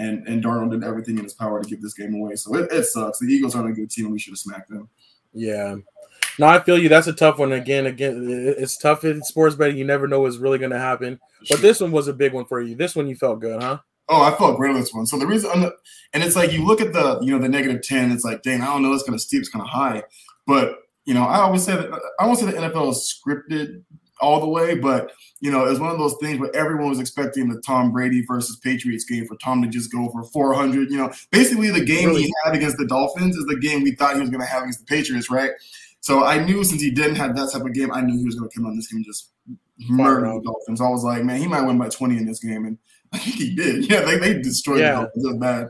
And, 0.00 0.26
and 0.26 0.42
Darnold 0.42 0.70
did 0.70 0.82
everything 0.82 1.18
in 1.18 1.24
his 1.24 1.34
power 1.34 1.62
to 1.62 1.68
give 1.68 1.82
this 1.82 1.94
game 1.94 2.14
away. 2.14 2.36
So 2.36 2.54
it, 2.56 2.72
it 2.72 2.84
sucks. 2.84 3.18
The 3.18 3.26
Eagles 3.26 3.54
aren't 3.54 3.70
a 3.70 3.72
good 3.72 3.90
team, 3.90 4.06
and 4.06 4.12
we 4.12 4.18
should 4.18 4.32
have 4.32 4.38
smacked 4.38 4.70
them. 4.70 4.88
Yeah, 5.32 5.76
no, 6.38 6.46
I 6.46 6.60
feel 6.60 6.78
you. 6.78 6.88
That's 6.88 7.06
a 7.06 7.12
tough 7.12 7.38
one. 7.38 7.52
Again, 7.52 7.86
again, 7.86 8.54
it's 8.56 8.78
tough 8.78 9.04
in 9.04 9.22
sports 9.22 9.56
betting. 9.56 9.76
You 9.76 9.84
never 9.84 10.08
know 10.08 10.20
what's 10.20 10.38
really 10.38 10.58
going 10.58 10.70
to 10.70 10.78
happen. 10.78 11.20
But 11.48 11.60
this 11.60 11.80
one 11.80 11.92
was 11.92 12.08
a 12.08 12.14
big 12.14 12.32
one 12.32 12.46
for 12.46 12.60
you. 12.60 12.74
This 12.74 12.96
one 12.96 13.08
you 13.08 13.14
felt 13.14 13.40
good, 13.40 13.62
huh? 13.62 13.78
Oh, 14.08 14.22
I 14.22 14.34
felt 14.36 14.56
great 14.56 14.70
on 14.70 14.80
this 14.80 14.92
one. 14.92 15.06
So 15.06 15.18
the 15.18 15.26
reason, 15.26 15.50
and 16.14 16.22
it's 16.22 16.36
like 16.36 16.50
you 16.52 16.66
look 16.66 16.80
at 16.80 16.92
the, 16.92 17.20
you 17.20 17.32
know, 17.32 17.38
the 17.38 17.48
negative 17.48 17.82
ten. 17.82 18.10
It's 18.10 18.24
like, 18.24 18.42
dang, 18.42 18.62
I 18.62 18.66
don't 18.66 18.82
know, 18.82 18.92
it's 18.92 19.04
kind 19.04 19.14
of 19.14 19.20
steep, 19.20 19.40
it's 19.40 19.48
kind 19.48 19.62
of 19.62 19.68
high. 19.68 20.02
But 20.46 20.78
you 21.04 21.14
know, 21.14 21.24
I 21.24 21.40
always 21.40 21.62
say 21.62 21.76
that 21.76 21.90
I 22.18 22.26
won't 22.26 22.38
say 22.38 22.46
the 22.46 22.52
NFL 22.52 22.90
is 22.90 23.20
scripted 23.20 23.82
all 24.20 24.40
the 24.40 24.48
way, 24.48 24.74
but 24.74 25.12
you 25.40 25.50
know, 25.50 25.66
it 25.66 25.70
was 25.70 25.80
one 25.80 25.90
of 25.90 25.98
those 25.98 26.16
things 26.20 26.38
where 26.38 26.54
everyone 26.54 26.90
was 26.90 27.00
expecting 27.00 27.48
the 27.48 27.60
Tom 27.62 27.92
Brady 27.92 28.22
versus 28.26 28.56
Patriots 28.56 29.04
game 29.04 29.26
for 29.26 29.36
Tom 29.36 29.62
to 29.62 29.68
just 29.68 29.90
go 29.90 30.10
for 30.10 30.24
400. 30.24 30.90
You 30.90 30.98
know, 30.98 31.12
basically 31.30 31.70
the 31.70 31.84
game 31.84 32.10
really? 32.10 32.24
he 32.24 32.34
had 32.44 32.54
against 32.54 32.76
the 32.76 32.86
Dolphins 32.86 33.36
is 33.36 33.46
the 33.46 33.58
game 33.58 33.82
we 33.82 33.92
thought 33.92 34.14
he 34.14 34.20
was 34.20 34.30
going 34.30 34.42
to 34.42 34.46
have 34.46 34.62
against 34.62 34.80
the 34.80 34.86
Patriots, 34.86 35.30
right? 35.30 35.52
So 36.00 36.24
I 36.24 36.42
knew 36.42 36.62
since 36.64 36.82
he 36.82 36.90
didn't 36.90 37.16
have 37.16 37.36
that 37.36 37.52
type 37.52 37.62
of 37.62 37.72
game, 37.72 37.92
I 37.92 38.02
knew 38.02 38.18
he 38.18 38.24
was 38.24 38.34
going 38.34 38.50
to 38.50 38.54
come 38.54 38.66
on 38.66 38.76
this 38.76 38.88
game 38.88 38.98
and 38.98 39.06
just 39.06 39.30
murder 39.88 40.26
the 40.26 40.42
Dolphins. 40.42 40.80
I 40.80 40.88
was 40.88 41.04
like, 41.04 41.24
man, 41.24 41.40
he 41.40 41.46
might 41.46 41.62
win 41.62 41.78
by 41.78 41.88
20 41.88 42.16
in 42.16 42.26
this 42.26 42.40
game. 42.40 42.66
And 42.66 42.78
I 43.12 43.18
think 43.18 43.36
he 43.36 43.54
did. 43.54 43.90
Yeah, 43.90 44.02
they, 44.02 44.18
they 44.18 44.34
destroyed 44.34 44.80
yeah. 44.80 44.92
the 44.92 44.96
Dolphins. 45.02 45.24
It 45.24 45.28
was 45.28 45.36
bad. 45.38 45.68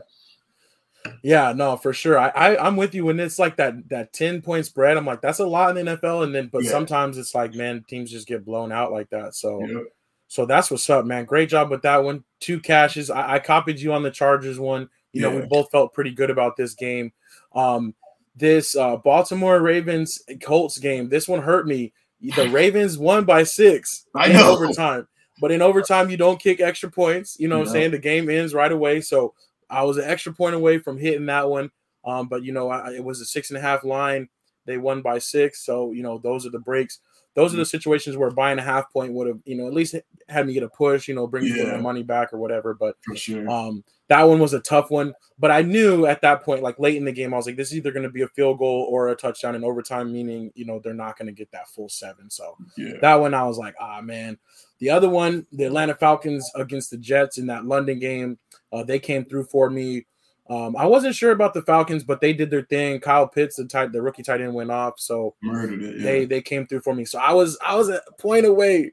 Yeah, 1.23 1.53
no, 1.53 1.77
for 1.77 1.93
sure. 1.93 2.17
I, 2.17 2.29
I 2.29 2.67
am 2.67 2.75
with 2.75 2.93
you 2.93 3.05
when 3.05 3.19
it's 3.19 3.39
like 3.39 3.57
that 3.57 3.89
that 3.89 4.13
10 4.13 4.41
point 4.41 4.65
spread. 4.65 4.97
I'm 4.97 5.05
like, 5.05 5.21
that's 5.21 5.39
a 5.39 5.45
lot 5.45 5.75
in 5.75 5.85
the 5.85 5.97
NFL. 5.97 6.23
And 6.23 6.33
then 6.33 6.47
but 6.47 6.63
yeah. 6.63 6.71
sometimes 6.71 7.17
it's 7.17 7.35
like, 7.35 7.53
man, 7.53 7.83
teams 7.87 8.11
just 8.11 8.27
get 8.27 8.45
blown 8.45 8.71
out 8.71 8.91
like 8.91 9.09
that. 9.09 9.35
So 9.35 9.63
yeah. 9.65 9.79
so 10.27 10.45
that's 10.45 10.71
what's 10.71 10.89
up, 10.89 11.05
man. 11.05 11.25
Great 11.25 11.49
job 11.49 11.69
with 11.69 11.81
that 11.83 12.03
one. 12.03 12.23
Two 12.39 12.59
cashes. 12.59 13.09
I, 13.09 13.35
I 13.35 13.39
copied 13.39 13.79
you 13.79 13.93
on 13.93 14.03
the 14.03 14.11
Chargers 14.11 14.59
one. 14.59 14.89
You 15.13 15.21
know, 15.21 15.35
we 15.35 15.41
both 15.41 15.69
felt 15.71 15.93
pretty 15.93 16.11
good 16.11 16.29
about 16.29 16.55
this 16.55 16.73
game. 16.73 17.11
Um, 17.53 17.93
this 18.35 18.75
uh, 18.77 18.95
Baltimore 18.97 19.59
Ravens 19.59 20.23
Colts 20.41 20.77
game. 20.77 21.09
This 21.09 21.27
one 21.27 21.41
hurt 21.41 21.67
me. 21.67 21.93
The 22.21 22.49
Ravens 22.51 22.97
won 22.97 23.25
by 23.25 23.43
six 23.43 24.05
I 24.15 24.27
in 24.27 24.33
know. 24.33 24.53
overtime. 24.53 25.07
But 25.41 25.51
in 25.51 25.61
overtime, 25.61 26.09
you 26.09 26.17
don't 26.17 26.39
kick 26.39 26.61
extra 26.61 26.89
points. 26.89 27.35
You 27.39 27.47
know 27.47 27.57
what 27.59 27.67
I'm 27.67 27.73
saying? 27.73 27.91
The 27.91 27.97
game 27.97 28.29
ends 28.29 28.53
right 28.53 28.71
away. 28.71 29.01
So 29.01 29.33
I 29.71 29.83
was 29.83 29.97
an 29.97 30.09
extra 30.09 30.33
point 30.33 30.55
away 30.55 30.77
from 30.77 30.97
hitting 30.97 31.25
that 31.27 31.49
one. 31.49 31.71
Um, 32.03 32.27
but 32.27 32.43
you 32.43 32.51
know, 32.51 32.69
I, 32.69 32.93
it 32.93 33.03
was 33.03 33.21
a 33.21 33.25
six 33.25 33.49
and 33.49 33.57
a 33.57 33.61
half 33.61 33.83
line. 33.83 34.29
They 34.65 34.77
won 34.77 35.01
by 35.01 35.19
six. 35.19 35.65
So, 35.65 35.91
you 35.91 36.03
know, 36.03 36.19
those 36.19 36.45
are 36.45 36.51
the 36.51 36.59
breaks. 36.59 36.99
Those 37.33 37.53
are 37.53 37.57
the 37.57 37.65
situations 37.65 38.17
where 38.17 38.29
buying 38.29 38.59
a 38.59 38.63
half 38.63 38.91
point 38.91 39.13
would 39.13 39.27
have, 39.27 39.39
you 39.45 39.55
know, 39.55 39.65
at 39.65 39.73
least 39.73 39.95
had 40.27 40.45
me 40.45 40.53
get 40.53 40.63
a 40.63 40.69
push, 40.69 41.07
you 41.07 41.15
know, 41.15 41.27
bring 41.27 41.45
yeah. 41.45 41.71
my 41.71 41.77
money 41.77 42.03
back 42.03 42.33
or 42.33 42.37
whatever. 42.37 42.73
But 42.73 42.97
for 43.01 43.15
sure. 43.15 43.49
Um, 43.49 43.85
that 44.09 44.23
one 44.23 44.39
was 44.39 44.53
a 44.53 44.59
tough 44.59 44.91
one. 44.91 45.13
But 45.39 45.49
I 45.49 45.61
knew 45.61 46.05
at 46.05 46.21
that 46.21 46.43
point, 46.43 46.61
like 46.61 46.77
late 46.77 46.97
in 46.97 47.05
the 47.05 47.13
game, 47.13 47.33
I 47.33 47.37
was 47.37 47.45
like, 47.45 47.55
this 47.55 47.69
is 47.69 47.77
either 47.77 47.93
going 47.93 48.03
to 48.03 48.09
be 48.09 48.23
a 48.23 48.27
field 48.27 48.59
goal 48.59 48.85
or 48.89 49.07
a 49.07 49.15
touchdown 49.15 49.55
in 49.55 49.63
overtime, 49.63 50.11
meaning, 50.11 50.51
you 50.55 50.65
know, 50.65 50.81
they're 50.83 50.93
not 50.93 51.17
going 51.17 51.27
to 51.27 51.31
get 51.31 51.49
that 51.51 51.69
full 51.69 51.87
seven. 51.87 52.29
So 52.29 52.57
yeah. 52.77 52.97
that 52.99 53.15
one, 53.15 53.33
I 53.33 53.45
was 53.45 53.57
like, 53.57 53.75
ah, 53.79 54.01
man. 54.01 54.37
The 54.79 54.89
other 54.89 55.09
one, 55.09 55.47
the 55.53 55.63
Atlanta 55.63 55.95
Falcons 55.95 56.51
against 56.55 56.91
the 56.91 56.97
Jets 56.97 57.37
in 57.37 57.45
that 57.47 57.65
London 57.65 57.99
game, 57.99 58.37
uh, 58.71 58.83
they 58.83 58.99
came 58.99 59.25
through 59.25 59.45
for 59.45 59.69
me. 59.69 60.05
Um, 60.49 60.75
I 60.75 60.85
wasn't 60.85 61.15
sure 61.15 61.31
about 61.31 61.53
the 61.53 61.61
Falcons, 61.61 62.03
but 62.03 62.19
they 62.19 62.33
did 62.33 62.49
their 62.49 62.63
thing. 62.63 62.99
Kyle 62.99 63.27
Pitts, 63.27 63.55
the 63.55 63.65
tight, 63.65 63.91
the 63.93 64.01
rookie 64.01 64.23
tight 64.23 64.41
end, 64.41 64.53
went 64.53 64.71
off, 64.71 64.95
so 64.99 65.35
it, 65.43 65.97
yeah. 65.97 66.03
they 66.03 66.25
they 66.25 66.41
came 66.41 66.67
through 66.67 66.81
for 66.81 66.93
me. 66.93 67.05
So 67.05 67.19
I 67.19 67.31
was 67.31 67.57
I 67.65 67.75
was 67.75 67.89
a 67.89 68.01
point 68.19 68.45
away 68.45 68.91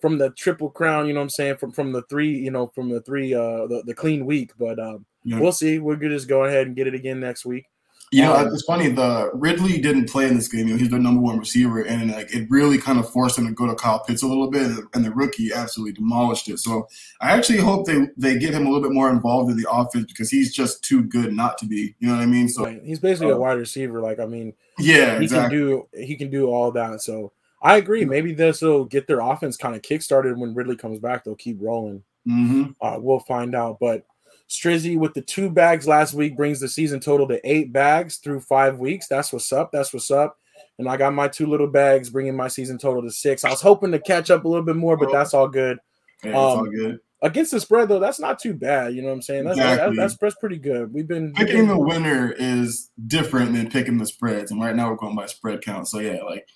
from 0.00 0.18
the 0.18 0.30
triple 0.30 0.70
crown. 0.70 1.06
You 1.06 1.12
know 1.12 1.20
what 1.20 1.24
I'm 1.24 1.30
saying? 1.30 1.56
From 1.58 1.72
from 1.72 1.92
the 1.92 2.02
three, 2.02 2.36
you 2.36 2.50
know, 2.50 2.66
from 2.68 2.88
the 2.88 3.00
three, 3.02 3.32
uh, 3.34 3.66
the, 3.66 3.82
the 3.86 3.94
clean 3.94 4.26
week. 4.26 4.52
But 4.58 4.80
um, 4.80 5.06
yeah. 5.24 5.38
we'll 5.38 5.52
see. 5.52 5.78
We're 5.78 5.96
gonna 5.96 6.14
just 6.14 6.28
go 6.28 6.44
ahead 6.44 6.66
and 6.66 6.74
get 6.74 6.86
it 6.86 6.94
again 6.94 7.20
next 7.20 7.44
week. 7.44 7.66
You 8.10 8.22
know, 8.22 8.34
um, 8.34 8.48
it's 8.48 8.62
funny. 8.62 8.88
The 8.88 9.30
Ridley 9.34 9.80
didn't 9.80 10.08
play 10.08 10.26
in 10.26 10.34
this 10.34 10.48
game. 10.48 10.66
You 10.66 10.74
know, 10.74 10.78
he's 10.78 10.88
their 10.88 10.98
number 10.98 11.20
one 11.20 11.38
receiver, 11.38 11.82
and 11.82 12.10
like 12.10 12.34
it 12.34 12.46
really 12.48 12.78
kind 12.78 12.98
of 12.98 13.10
forced 13.10 13.38
him 13.38 13.46
to 13.46 13.52
go 13.52 13.66
to 13.66 13.74
Kyle 13.74 14.02
Pitts 14.02 14.22
a 14.22 14.26
little 14.26 14.50
bit, 14.50 14.70
and 14.94 15.04
the 15.04 15.10
rookie 15.10 15.52
absolutely 15.52 15.92
demolished 15.92 16.48
it. 16.48 16.58
So 16.58 16.88
I 17.20 17.32
actually 17.32 17.58
hope 17.58 17.86
they 17.86 18.08
they 18.16 18.38
get 18.38 18.54
him 18.54 18.66
a 18.66 18.70
little 18.70 18.82
bit 18.82 18.94
more 18.94 19.10
involved 19.10 19.50
in 19.50 19.58
the 19.58 19.70
offense 19.70 20.06
because 20.06 20.30
he's 20.30 20.54
just 20.54 20.82
too 20.82 21.02
good 21.02 21.34
not 21.34 21.58
to 21.58 21.66
be. 21.66 21.94
You 21.98 22.08
know 22.08 22.14
what 22.14 22.22
I 22.22 22.26
mean? 22.26 22.48
So 22.48 22.64
right. 22.64 22.80
he's 22.82 22.98
basically 22.98 23.32
uh, 23.32 23.36
a 23.36 23.40
wide 23.40 23.58
receiver. 23.58 24.00
Like 24.00 24.20
I 24.20 24.26
mean, 24.26 24.54
yeah, 24.78 25.18
he 25.18 25.24
exactly. 25.24 25.58
can 25.58 25.66
do 25.66 25.88
he 25.92 26.16
can 26.16 26.30
do 26.30 26.46
all 26.46 26.70
that. 26.72 27.02
So 27.02 27.32
I 27.60 27.76
agree. 27.76 28.06
Maybe 28.06 28.32
this 28.32 28.62
will 28.62 28.86
get 28.86 29.06
their 29.06 29.20
offense 29.20 29.58
kind 29.58 29.76
of 29.76 29.82
kickstarted 29.82 30.36
when 30.38 30.54
Ridley 30.54 30.76
comes 30.76 30.98
back. 30.98 31.24
They'll 31.24 31.34
keep 31.34 31.58
rolling. 31.60 32.02
Mm-hmm. 32.26 32.70
Uh, 32.80 32.98
we'll 32.98 33.20
find 33.20 33.54
out, 33.54 33.78
but. 33.80 34.04
Strizzy 34.48 34.96
with 34.96 35.14
the 35.14 35.20
two 35.20 35.50
bags 35.50 35.86
last 35.86 36.14
week 36.14 36.36
brings 36.36 36.60
the 36.60 36.68
season 36.68 37.00
total 37.00 37.28
to 37.28 37.40
eight 37.44 37.72
bags 37.72 38.16
through 38.16 38.40
five 38.40 38.78
weeks. 38.78 39.06
That's 39.06 39.32
what's 39.32 39.52
up. 39.52 39.70
That's 39.72 39.92
what's 39.92 40.10
up. 40.10 40.38
And 40.78 40.88
I 40.88 40.96
got 40.96 41.12
my 41.12 41.28
two 41.28 41.46
little 41.46 41.66
bags 41.66 42.08
bringing 42.08 42.36
my 42.36 42.48
season 42.48 42.78
total 42.78 43.02
to 43.02 43.10
six. 43.10 43.44
I 43.44 43.50
was 43.50 43.60
hoping 43.60 43.92
to 43.92 43.98
catch 43.98 44.30
up 44.30 44.44
a 44.44 44.48
little 44.48 44.64
bit 44.64 44.76
more, 44.76 44.96
but 44.96 45.12
that's 45.12 45.34
all 45.34 45.48
good. 45.48 45.78
Yeah, 46.24 46.30
um, 46.30 46.36
all 46.36 46.64
good. 46.64 47.00
Against 47.20 47.50
the 47.50 47.60
spread 47.60 47.88
though, 47.88 47.98
that's 47.98 48.20
not 48.20 48.38
too 48.38 48.54
bad. 48.54 48.94
You 48.94 49.02
know 49.02 49.08
what 49.08 49.14
I'm 49.14 49.22
saying? 49.22 49.44
That's 49.44 49.58
exactly. 49.58 49.96
that's, 49.96 50.16
that's, 50.16 50.34
pretty 50.36 50.58
good. 50.58 50.94
We've 50.94 51.08
been 51.08 51.32
picking 51.32 51.66
the 51.66 51.78
winner 51.78 52.32
is 52.38 52.90
different 53.06 53.54
than 53.54 53.70
picking 53.70 53.98
the 53.98 54.06
spreads, 54.06 54.52
and 54.52 54.60
right 54.60 54.74
now 54.74 54.88
we're 54.88 54.96
going 54.96 55.16
by 55.16 55.26
spread 55.26 55.60
count. 55.62 55.88
So 55.88 55.98
yeah, 55.98 56.22
like 56.22 56.46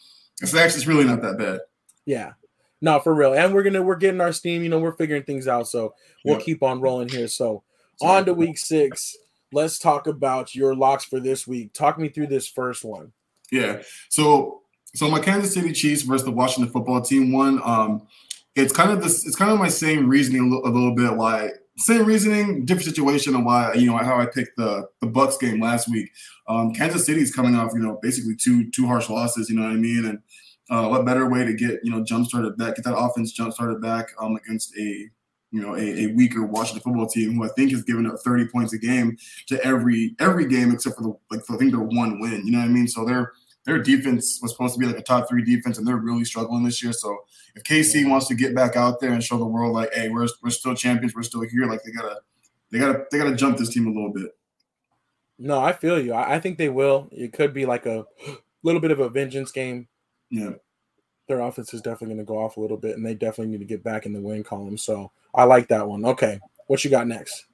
it's 0.41 0.55
actually 0.55 0.79
it's 0.79 0.87
really 0.87 1.05
not 1.05 1.21
that 1.23 1.37
bad. 1.37 1.61
Yeah, 2.07 2.35
no, 2.81 3.01
for 3.01 3.13
real. 3.13 3.35
And 3.35 3.53
we're 3.53 3.65
gonna 3.65 3.83
we're 3.83 3.97
getting 3.97 4.21
our 4.21 4.33
steam. 4.33 4.63
You 4.63 4.69
know, 4.69 4.79
we're 4.79 4.97
figuring 4.97 5.25
things 5.25 5.49
out. 5.49 5.67
So 5.67 5.95
we'll 6.25 6.41
keep 6.41 6.63
on 6.63 6.81
rolling 6.81 7.09
here. 7.09 7.27
So 7.27 7.65
on 8.03 8.25
to 8.27 8.35
week 8.35 8.59
six. 8.59 9.17
Let's 9.53 9.79
talk 9.79 10.07
about 10.07 10.55
your 10.55 10.75
locks 10.75 11.05
for 11.05 11.21
this 11.21 11.47
week. 11.47 11.73
Talk 11.73 11.99
me 11.99 12.09
through 12.09 12.29
this 12.29 12.49
first 12.49 12.85
one. 12.85 13.13
Yeah. 13.51 13.83
So 14.09 14.63
so 14.95 15.09
my 15.11 15.21
Kansas 15.21 15.55
City 15.55 15.73
Chiefs 15.73 16.03
versus 16.03 16.25
the 16.25 16.31
Washington 16.31 16.73
football 16.73 17.01
team 17.01 17.33
one. 17.33 17.61
Um, 17.65 18.07
it's 18.55 18.73
kind 18.73 18.91
of 18.91 19.03
this. 19.03 19.27
It's 19.27 19.37
kind 19.37 19.51
of 19.51 19.59
my 19.59 19.69
same 19.69 20.09
reasoning 20.09 20.53
a 20.53 20.69
little 20.69 20.95
bit. 20.95 21.17
Why 21.17 21.51
same 21.79 22.05
reasoning, 22.05 22.67
different 22.67 22.85
situation, 22.85 23.35
and 23.35 23.47
why 23.47 23.73
you 23.75 23.87
know 23.87 23.97
how 23.97 24.21
I 24.21 24.27
picked 24.27 24.57
the 24.57 24.89
the 25.01 25.07
Bucks 25.07 25.39
game 25.39 25.61
last 25.61 25.89
week. 25.89 26.11
Um, 26.49 26.75
Kansas 26.75 27.07
City 27.07 27.21
is 27.21 27.35
coming 27.35 27.55
off 27.55 27.73
you 27.73 27.81
know 27.81 27.99
basically 28.03 28.37
two 28.37 28.71
two 28.71 28.87
harsh 28.87 29.09
losses. 29.09 29.49
You 29.49 29.57
know 29.57 29.63
what 29.63 29.73
I 29.73 29.77
mean? 29.77 30.05
And 30.05 30.19
uh, 30.71 30.89
what 30.89 31.07
better 31.07 31.29
way 31.29 31.45
to 31.45 31.55
get 31.55 31.81
you 31.83 31.91
know 31.91 32.05
jump 32.05 32.27
started 32.27 32.57
back, 32.59 32.77
get 32.77 32.85
that 32.85 32.97
offense 32.97 33.33
jump 33.33 33.55
started 33.55 33.81
back 33.81 34.09
um, 34.21 34.37
against 34.37 34.77
a 34.79 35.09
you 35.53 35.61
know, 35.61 35.77
a, 35.77 36.05
a, 36.05 36.07
weaker 36.15 36.45
Washington 36.45 36.83
football 36.83 37.07
team 37.07 37.35
who 37.35 37.45
I 37.45 37.49
think 37.49 37.71
has 37.73 37.83
given 37.83 38.07
up 38.07 38.19
30 38.25 38.49
points 38.49 38.73
a 38.73 38.79
game 38.79 39.17
to 39.49 39.63
every 39.65 40.17
every 40.19 40.49
game 40.49 40.73
except 40.73 40.97
for 40.97 41.03
the 41.03 41.15
like 41.31 41.43
I 41.49 41.57
think 41.57 41.73
their 41.73 41.81
one 41.81 42.19
win. 42.21 42.45
You 42.47 42.53
know 42.53 42.59
what 42.59 42.65
I 42.65 42.69
mean? 42.69 42.89
So 42.89 43.05
their 43.05 43.33
their 43.65 43.79
defense 43.79 44.41
was 44.43 44.53
supposed 44.53 44.75
to 44.75 44.81
be 44.81 44.87
like 44.87 44.99
a 44.99 45.03
top 45.03 45.29
three 45.29 45.45
defense, 45.45 45.79
and 45.79 45.87
they're 45.87 45.97
really 45.97 46.25
struggling 46.25 46.65
this 46.65 46.83
year. 46.83 46.93
So 46.93 47.17
if 47.55 47.63
KC 47.63 48.09
wants 48.09 48.27
to 48.29 48.35
get 48.35 48.55
back 48.55 48.77
out 48.77 48.99
there 49.01 49.13
and 49.13 49.23
show 49.23 49.39
the 49.39 49.45
world 49.45 49.75
like, 49.75 49.93
hey, 49.93 50.09
we're 50.09 50.27
we're 50.43 50.51
still 50.51 50.75
champions, 50.75 51.15
we're 51.15 51.23
still 51.23 51.43
here, 51.43 51.67
like 51.67 51.83
they 51.85 51.93
gotta 51.93 52.21
they 52.71 52.79
gotta 52.79 53.05
they 53.11 53.19
gotta 53.19 53.37
jump 53.37 53.59
this 53.59 53.69
team 53.69 53.87
a 53.87 53.91
little 53.91 54.13
bit. 54.13 54.31
No, 55.39 55.61
I 55.61 55.73
feel 55.73 56.01
you. 56.01 56.15
I, 56.15 56.37
I 56.37 56.41
think 56.41 56.57
they 56.57 56.71
will. 56.71 57.09
It 57.13 57.33
could 57.33 57.53
be 57.53 57.67
like 57.67 57.85
a 57.85 58.07
little 58.63 58.81
bit 58.81 58.91
of 58.91 59.01
a 59.01 59.11
vengeance 59.11 59.53
game. 59.53 59.89
Yeah. 60.31 60.53
Their 61.29 61.41
offense 61.41 61.73
is 61.73 61.81
definitely 61.81 62.15
going 62.15 62.19
to 62.19 62.25
go 62.25 62.39
off 62.39 62.57
a 62.57 62.61
little 62.61 62.77
bit, 62.77 62.97
and 62.97 63.05
they 63.05 63.15
definitely 63.15 63.53
need 63.53 63.61
to 63.61 63.65
get 63.65 63.83
back 63.83 64.07
in 64.07 64.13
the 64.13 64.21
win 64.21 64.43
column. 64.43 64.79
So 64.79 65.11
I 65.35 65.45
like 65.45 65.69
that 65.69 65.87
one. 65.87 66.05
Okay, 66.05 66.41
what 66.67 66.85
you 66.85 66.91
got 66.91 67.07
next? 67.07 67.47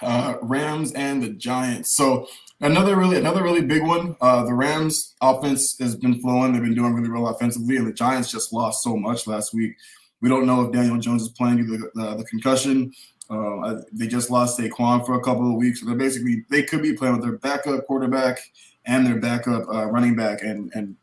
Uh, 0.00 0.36
Rams 0.42 0.92
and 0.92 1.22
the 1.22 1.30
Giants. 1.30 1.96
So 1.96 2.26
another 2.60 2.96
really 2.96 3.18
another 3.18 3.42
really 3.42 3.62
big 3.62 3.82
one. 3.82 4.16
Uh, 4.20 4.44
the 4.44 4.54
Rams 4.54 5.14
offense 5.20 5.76
has 5.78 5.96
been 5.96 6.20
flowing. 6.20 6.52
They've 6.52 6.62
been 6.62 6.74
doing 6.74 6.94
really 6.94 7.10
well 7.10 7.28
offensively, 7.28 7.76
and 7.76 7.86
the 7.86 7.92
Giants 7.92 8.30
just 8.30 8.52
lost 8.52 8.82
so 8.82 8.96
much 8.96 9.26
last 9.26 9.52
week. 9.52 9.76
We 10.20 10.28
don't 10.28 10.46
know 10.46 10.62
if 10.62 10.72
Daniel 10.72 10.98
Jones 10.98 11.22
is 11.22 11.28
playing 11.28 11.58
due 11.58 11.76
to 11.76 11.90
the, 11.94 12.14
the 12.16 12.24
concussion. 12.24 12.92
Uh, 13.28 13.80
they 13.92 14.06
just 14.06 14.30
lost 14.30 14.58
Saquon 14.58 15.04
for 15.04 15.14
a 15.14 15.22
couple 15.22 15.50
of 15.50 15.56
weeks. 15.56 15.80
So 15.80 15.86
they're 15.86 15.94
basically 15.94 16.44
they 16.48 16.62
could 16.62 16.82
be 16.82 16.94
playing 16.94 17.16
with 17.16 17.24
their 17.24 17.38
backup 17.38 17.86
quarterback 17.86 18.38
and 18.86 19.06
their 19.06 19.20
backup 19.20 19.68
uh, 19.68 19.86
running 19.86 20.16
back. 20.16 20.42
And 20.42 20.70
and 20.74 20.96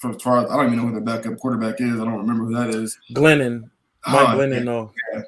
for 0.00 0.10
as 0.10 0.22
far 0.22 0.38
as 0.44 0.50
I 0.50 0.56
don't 0.56 0.66
even 0.66 0.78
know 0.78 0.86
who 0.86 0.92
their 0.92 1.00
backup 1.00 1.38
quarterback 1.38 1.80
is. 1.80 2.00
I 2.00 2.04
don't 2.04 2.18
remember 2.18 2.44
who 2.44 2.54
that 2.54 2.70
is. 2.70 2.98
Glennon. 3.12 3.70
Mike 4.06 4.28
uh, 4.28 4.34
Glennon. 4.34 4.64
No. 4.64 4.92
Yeah. 5.12 5.22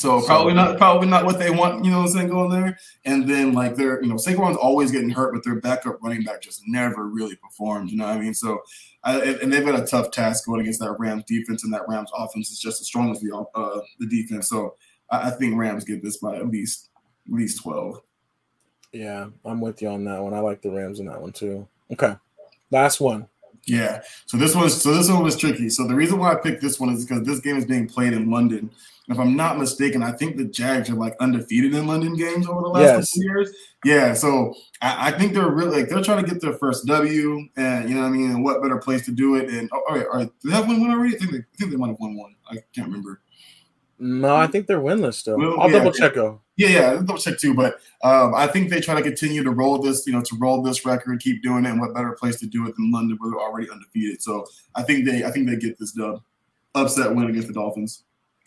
So 0.00 0.22
probably 0.22 0.54
not 0.54 0.78
probably 0.78 1.08
not 1.08 1.26
what 1.26 1.38
they 1.38 1.50
want, 1.50 1.84
you 1.84 1.90
know 1.90 1.98
what 1.98 2.06
I'm 2.06 2.12
saying, 2.12 2.28
going 2.28 2.50
there. 2.50 2.78
And 3.04 3.28
then 3.28 3.52
like 3.52 3.76
they're, 3.76 4.02
you 4.02 4.08
know, 4.08 4.14
Saquon's 4.14 4.56
always 4.56 4.90
getting 4.90 5.10
hurt, 5.10 5.34
but 5.34 5.44
their 5.44 5.60
backup 5.60 5.98
running 6.02 6.22
back 6.22 6.40
just 6.40 6.62
never 6.66 7.06
really 7.06 7.36
performed. 7.36 7.90
You 7.90 7.98
know 7.98 8.06
what 8.06 8.16
I 8.16 8.18
mean? 8.20 8.32
So 8.32 8.62
I, 9.04 9.20
and 9.20 9.52
they've 9.52 9.64
got 9.64 9.78
a 9.78 9.84
tough 9.84 10.10
task 10.10 10.46
going 10.46 10.62
against 10.62 10.80
that 10.80 10.98
Rams 10.98 11.24
defense, 11.26 11.64
and 11.64 11.72
that 11.74 11.86
Rams 11.86 12.10
offense 12.16 12.50
is 12.50 12.58
just 12.58 12.80
as 12.80 12.86
strong 12.86 13.10
as 13.10 13.20
the 13.20 13.46
uh, 13.54 13.80
the 13.98 14.06
defense. 14.06 14.48
So 14.48 14.74
I, 15.10 15.28
I 15.28 15.30
think 15.32 15.58
Rams 15.58 15.84
get 15.84 16.02
this 16.02 16.16
by 16.16 16.36
at 16.36 16.48
least 16.48 16.88
at 17.26 17.34
least 17.34 17.62
twelve. 17.62 18.00
Yeah, 18.92 19.26
I'm 19.44 19.60
with 19.60 19.82
you 19.82 19.88
on 19.88 20.04
that 20.04 20.22
one. 20.22 20.32
I 20.32 20.40
like 20.40 20.62
the 20.62 20.70
Rams 20.70 21.00
in 21.00 21.06
that 21.06 21.20
one 21.20 21.32
too. 21.32 21.68
Okay, 21.92 22.16
last 22.70 23.02
one. 23.02 23.28
Yeah. 23.66 24.02
So 24.26 24.36
this 24.36 24.54
was 24.54 24.82
so 24.82 24.94
this 24.94 25.08
one 25.08 25.22
was 25.22 25.36
tricky. 25.36 25.68
So 25.68 25.86
the 25.86 25.94
reason 25.94 26.18
why 26.18 26.32
I 26.32 26.34
picked 26.36 26.62
this 26.62 26.80
one 26.80 26.90
is 26.90 27.04
because 27.04 27.24
this 27.24 27.40
game 27.40 27.56
is 27.56 27.64
being 27.66 27.88
played 27.88 28.12
in 28.12 28.30
London 28.30 28.70
if 29.10 29.18
I'm 29.18 29.34
not 29.34 29.58
mistaken, 29.58 30.04
I 30.04 30.12
think 30.12 30.36
the 30.36 30.44
Jags 30.44 30.88
are 30.88 30.94
like 30.94 31.16
undefeated 31.18 31.74
in 31.74 31.86
London 31.88 32.14
games 32.14 32.46
over 32.46 32.60
the 32.60 32.68
last 32.68 32.82
yes. 32.82 33.12
couple 33.12 33.24
years. 33.24 33.50
Yeah, 33.84 34.14
so 34.14 34.54
I, 34.80 35.08
I, 35.08 35.10
think 35.10 35.34
they're 35.34 35.50
really 35.50 35.78
like 35.78 35.88
they're 35.88 36.02
trying 36.02 36.24
to 36.24 36.30
get 36.30 36.40
their 36.40 36.52
first 36.54 36.86
W, 36.86 37.48
and 37.56 37.88
you 37.88 37.96
know 37.96 38.02
what 38.02 38.06
I 38.06 38.10
mean. 38.10 38.30
And 38.30 38.44
what 38.44 38.62
better 38.62 38.78
place 38.78 39.04
to 39.06 39.12
do 39.12 39.34
it? 39.34 39.50
And 39.50 39.68
oh, 39.72 39.82
all 39.88 39.96
right, 39.96 40.06
all 40.06 40.18
right, 40.20 40.30
do 40.40 40.50
they 40.50 40.54
have 40.54 40.68
one 40.68 40.80
win 40.80 40.92
already? 40.92 41.16
I 41.16 41.18
think 41.18 41.32
they, 41.32 41.38
I 41.38 41.56
think 41.58 41.72
they 41.72 41.76
might 41.76 41.88
have 41.88 41.98
won 41.98 42.16
one. 42.16 42.36
I 42.48 42.58
can't 42.72 42.86
remember. 42.86 43.20
No, 44.02 44.34
I 44.34 44.46
think 44.46 44.66
they're 44.66 44.80
winless 44.80 45.14
still. 45.14 45.36
Well, 45.36 45.60
I'll 45.60 45.70
yeah, 45.70 45.78
double 45.78 45.92
check 45.92 46.14
though. 46.14 46.40
Yeah, 46.56 46.68
yeah, 46.68 46.90
I'll 46.92 47.02
double 47.02 47.20
check 47.20 47.38
too. 47.38 47.52
But 47.52 47.80
um, 48.02 48.34
I 48.34 48.46
think 48.46 48.70
they 48.70 48.80
try 48.80 48.94
to 48.94 49.02
continue 49.02 49.44
to 49.44 49.50
roll 49.50 49.78
this, 49.78 50.06
you 50.06 50.12
know, 50.14 50.22
to 50.22 50.36
roll 50.36 50.62
this 50.62 50.86
record, 50.86 51.20
keep 51.20 51.42
doing 51.42 51.66
it. 51.66 51.70
And 51.70 51.80
what 51.80 51.94
better 51.94 52.12
place 52.12 52.40
to 52.40 52.46
do 52.46 52.66
it 52.66 52.74
than 52.76 52.90
London, 52.90 53.18
where 53.20 53.30
they're 53.30 53.40
already 53.40 53.70
undefeated? 53.70 54.22
So 54.22 54.46
I 54.74 54.82
think 54.82 55.04
they, 55.04 55.22
I 55.24 55.30
think 55.30 55.48
they 55.48 55.56
get 55.56 55.78
this 55.78 55.92
dub, 55.92 56.22
upset 56.74 57.14
win 57.14 57.28
against 57.28 57.48
the 57.48 57.54
Dolphins. 57.54 58.04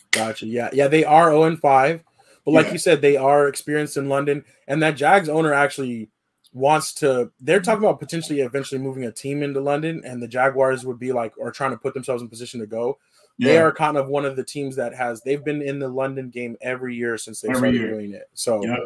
Gotcha. 0.10 0.48
Yeah, 0.48 0.70
yeah, 0.74 0.88
they 0.88 1.06
are 1.06 1.30
0 1.30 1.44
and 1.44 1.60
5, 1.60 2.04
but 2.46 2.52
like 2.52 2.68
yeah. 2.68 2.72
you 2.74 2.78
said, 2.80 3.02
they 3.02 3.16
are 3.16 3.48
experienced 3.48 3.98
in 3.98 4.10
London, 4.10 4.44
and 4.68 4.82
that 4.82 4.96
Jags 4.96 5.30
owner 5.30 5.54
actually 5.54 6.10
wants 6.52 6.94
to. 6.96 7.32
They're 7.40 7.62
talking 7.62 7.84
about 7.84 8.00
potentially 8.00 8.42
eventually 8.42 8.82
moving 8.82 9.06
a 9.06 9.12
team 9.12 9.44
into 9.44 9.60
London, 9.60 10.02
and 10.04 10.22
the 10.22 10.28
Jaguars 10.28 10.84
would 10.84 11.00
be 11.00 11.12
like, 11.12 11.34
or 11.38 11.52
trying 11.52 11.72
to 11.72 11.78
put 11.78 11.94
themselves 11.94 12.22
in 12.22 12.30
position 12.30 12.60
to 12.60 12.68
go. 12.68 12.98
Yeah. 13.38 13.48
They 13.48 13.58
are 13.58 13.72
kind 13.72 13.98
of 13.98 14.08
one 14.08 14.26
of 14.26 14.36
the 14.36 14.44
teams 14.44 14.76
that 14.76 14.94
has. 14.94 15.22
They've 15.22 15.44
been 15.44 15.62
in 15.62 15.80
the 15.80 15.88
London 15.88 16.30
game 16.30 16.56
every 16.62 16.96
year 16.96 17.18
since 17.18 17.42
they 17.42 17.50
every 17.50 17.60
started 17.60 17.80
year. 17.80 17.90
doing 17.90 18.14
it. 18.14 18.30
So, 18.34 18.64
yeah. 18.64 18.78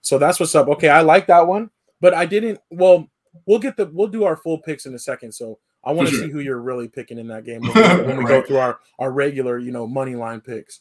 so 0.00 0.18
that's 0.18 0.40
what's 0.40 0.54
up. 0.54 0.68
Okay, 0.68 0.88
I 0.88 1.02
like 1.02 1.26
that 1.26 1.46
one, 1.46 1.70
but 2.00 2.14
I 2.14 2.24
didn't. 2.24 2.60
Well, 2.70 3.08
we'll 3.46 3.58
get 3.58 3.76
the. 3.76 3.86
We'll 3.86 4.08
do 4.08 4.24
our 4.24 4.36
full 4.36 4.58
picks 4.58 4.86
in 4.86 4.94
a 4.94 4.98
second. 4.98 5.32
So 5.32 5.58
I 5.84 5.92
want 5.92 6.08
to 6.08 6.14
sure. 6.14 6.24
see 6.24 6.32
who 6.32 6.40
you're 6.40 6.60
really 6.60 6.88
picking 6.88 7.18
in 7.18 7.28
that 7.28 7.44
game 7.44 7.60
when 7.74 7.74
we, 7.74 8.06
when 8.06 8.16
we 8.16 8.24
right. 8.24 8.28
go 8.28 8.42
through 8.42 8.58
our 8.58 8.78
our 8.98 9.12
regular, 9.12 9.58
you 9.58 9.70
know, 9.70 9.86
money 9.86 10.14
line 10.14 10.40
picks. 10.40 10.80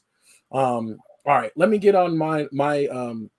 Um, 0.52 0.98
all 1.26 1.36
right, 1.36 1.52
let 1.56 1.70
me 1.70 1.78
get 1.78 1.96
on 1.96 2.18
my 2.18 2.48
my 2.52 2.88
um 2.88 3.30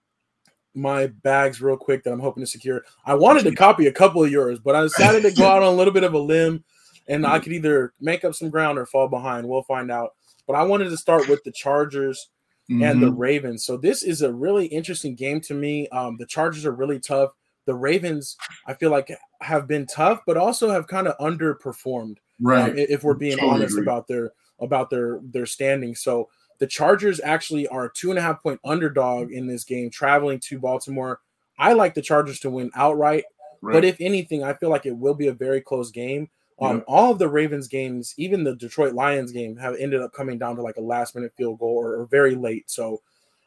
my 0.75 1.07
bags 1.07 1.61
real 1.63 1.77
quick 1.77 2.03
that 2.05 2.13
I'm 2.13 2.21
hoping 2.21 2.43
to 2.43 2.47
secure. 2.47 2.85
I 3.07 3.15
wanted 3.15 3.45
to 3.45 3.55
copy 3.55 3.87
a 3.87 3.93
couple 3.93 4.25
of 4.25 4.31
yours, 4.31 4.59
but 4.59 4.75
I 4.75 4.83
decided 4.83 5.23
to 5.23 5.31
go 5.31 5.47
out 5.51 5.63
on 5.63 5.73
a 5.73 5.77
little 5.77 5.93
bit 5.93 6.05
of 6.05 6.15
a 6.15 6.19
limb, 6.19 6.65
and 7.09 7.27
I 7.27 7.39
could 7.39 7.53
either 7.53 7.93
make 8.01 8.25
up 8.25 8.35
some 8.35 8.51
ground 8.51 8.79
or 8.79 8.87
fall 8.87 9.09
behind. 9.09 9.49
We'll 9.49 9.63
find 9.63 9.91
out. 9.91 10.15
But 10.47 10.55
I 10.55 10.63
wanted 10.63 10.91
to 10.91 10.97
start 10.97 11.29
with 11.29 11.43
the 11.45 11.53
Chargers 11.53 12.31
mm-hmm. 12.71 12.83
and 12.83 13.03
the 13.03 13.09
mm-hmm. 13.09 13.19
Ravens. 13.19 13.65
So 13.65 13.77
this 13.77 14.03
is 14.03 14.23
a 14.23 14.33
really 14.33 14.67
interesting 14.67 15.15
game 15.15 15.41
to 15.43 15.55
me. 15.55 15.89
Um, 15.89 16.17
the 16.19 16.27
Chargers 16.27 16.67
are 16.67 16.73
really 16.73 17.01
tough. 17.01 17.31
The 17.67 17.75
Ravens, 17.75 18.37
I 18.67 18.75
feel 18.75 18.91
like, 18.91 19.11
have 19.41 19.67
been 19.67 19.87
tough, 19.87 20.21
but 20.27 20.37
also 20.37 20.71
have 20.71 20.87
kind 20.87 21.09
of 21.09 21.17
underperformed. 21.19 22.17
Um, 22.17 22.17
right. 22.41 22.71
Um, 22.71 22.79
if 22.79 23.05
we're 23.05 23.15
being 23.15 23.39
totally 23.39 23.53
honest 23.53 23.75
agree. 23.75 23.85
about 23.85 24.07
their 24.07 24.33
about 24.61 24.91
their 24.91 25.21
their 25.23 25.47
standing. 25.47 25.95
So 25.95 26.29
the 26.59 26.67
Chargers 26.67 27.21
actually 27.23 27.67
are 27.69 27.87
a 27.87 27.93
two 27.93 28.11
and 28.11 28.19
a 28.19 28.23
half 28.23 28.43
point 28.43 28.61
underdog 28.65 29.33
in 29.33 29.47
this 29.47 29.65
game, 29.65 29.91
traveling 29.91 30.41
to 30.41 30.59
Baltimore. 30.59 31.21
I 31.59 31.73
like 31.73 31.95
the 31.95 32.03
Chargers 32.03 32.41
to 32.41 32.51
win 32.51 32.71
outright, 32.75 33.25
right. 33.63 33.73
but 33.73 33.85
if 33.85 33.97
anything, 34.01 34.43
I 34.43 34.55
feel 34.55 34.71
like 34.71 34.87
it 34.87 34.97
will 34.97 35.15
be 35.15 35.29
a 35.29 35.33
very 35.33 35.61
close 35.61 35.91
game. 35.91 36.29
Um, 36.61 36.77
yep. 36.77 36.85
All 36.87 37.11
of 37.11 37.19
the 37.19 37.29
Ravens 37.29 37.67
games, 37.67 38.15
even 38.17 38.45
the 38.45 38.55
Detroit 38.55 38.95
Lions 38.95 39.33
game, 39.33 39.57
have 39.57 39.75
ended 39.77 40.01
up 40.01 40.13
coming 40.13 40.39
down 40.39 40.57
to 40.57 40.63
like 40.63 40.77
a 40.77 40.83
last 40.83 41.15
minute 41.15 41.33
field 41.37 41.59
goal 41.59 41.75
or, 41.77 42.01
or 42.01 42.07
very 42.07 42.37
late. 42.37 42.71
So 42.71 43.03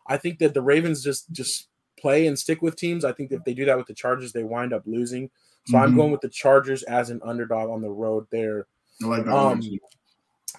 I 0.07 0.17
think 0.17 0.39
that 0.39 0.53
the 0.53 0.61
Ravens 0.61 1.03
just 1.03 1.31
just 1.31 1.67
play 1.97 2.27
and 2.27 2.37
stick 2.37 2.61
with 2.61 2.75
teams. 2.75 3.05
I 3.05 3.13
think 3.13 3.31
if 3.31 3.43
they 3.43 3.53
do 3.53 3.65
that 3.65 3.77
with 3.77 3.87
the 3.87 3.93
Chargers, 3.93 4.33
they 4.33 4.43
wind 4.43 4.73
up 4.73 4.83
losing. 4.85 5.29
So 5.65 5.73
mm-hmm. 5.73 5.83
I'm 5.83 5.95
going 5.95 6.11
with 6.11 6.21
the 6.21 6.29
Chargers 6.29 6.83
as 6.83 7.09
an 7.09 7.21
underdog 7.23 7.69
on 7.69 7.81
the 7.81 7.89
road 7.89 8.27
there. 8.29 8.67
I 9.03 9.07
like 9.07 9.25
that 9.25 9.33
um, 9.33 9.61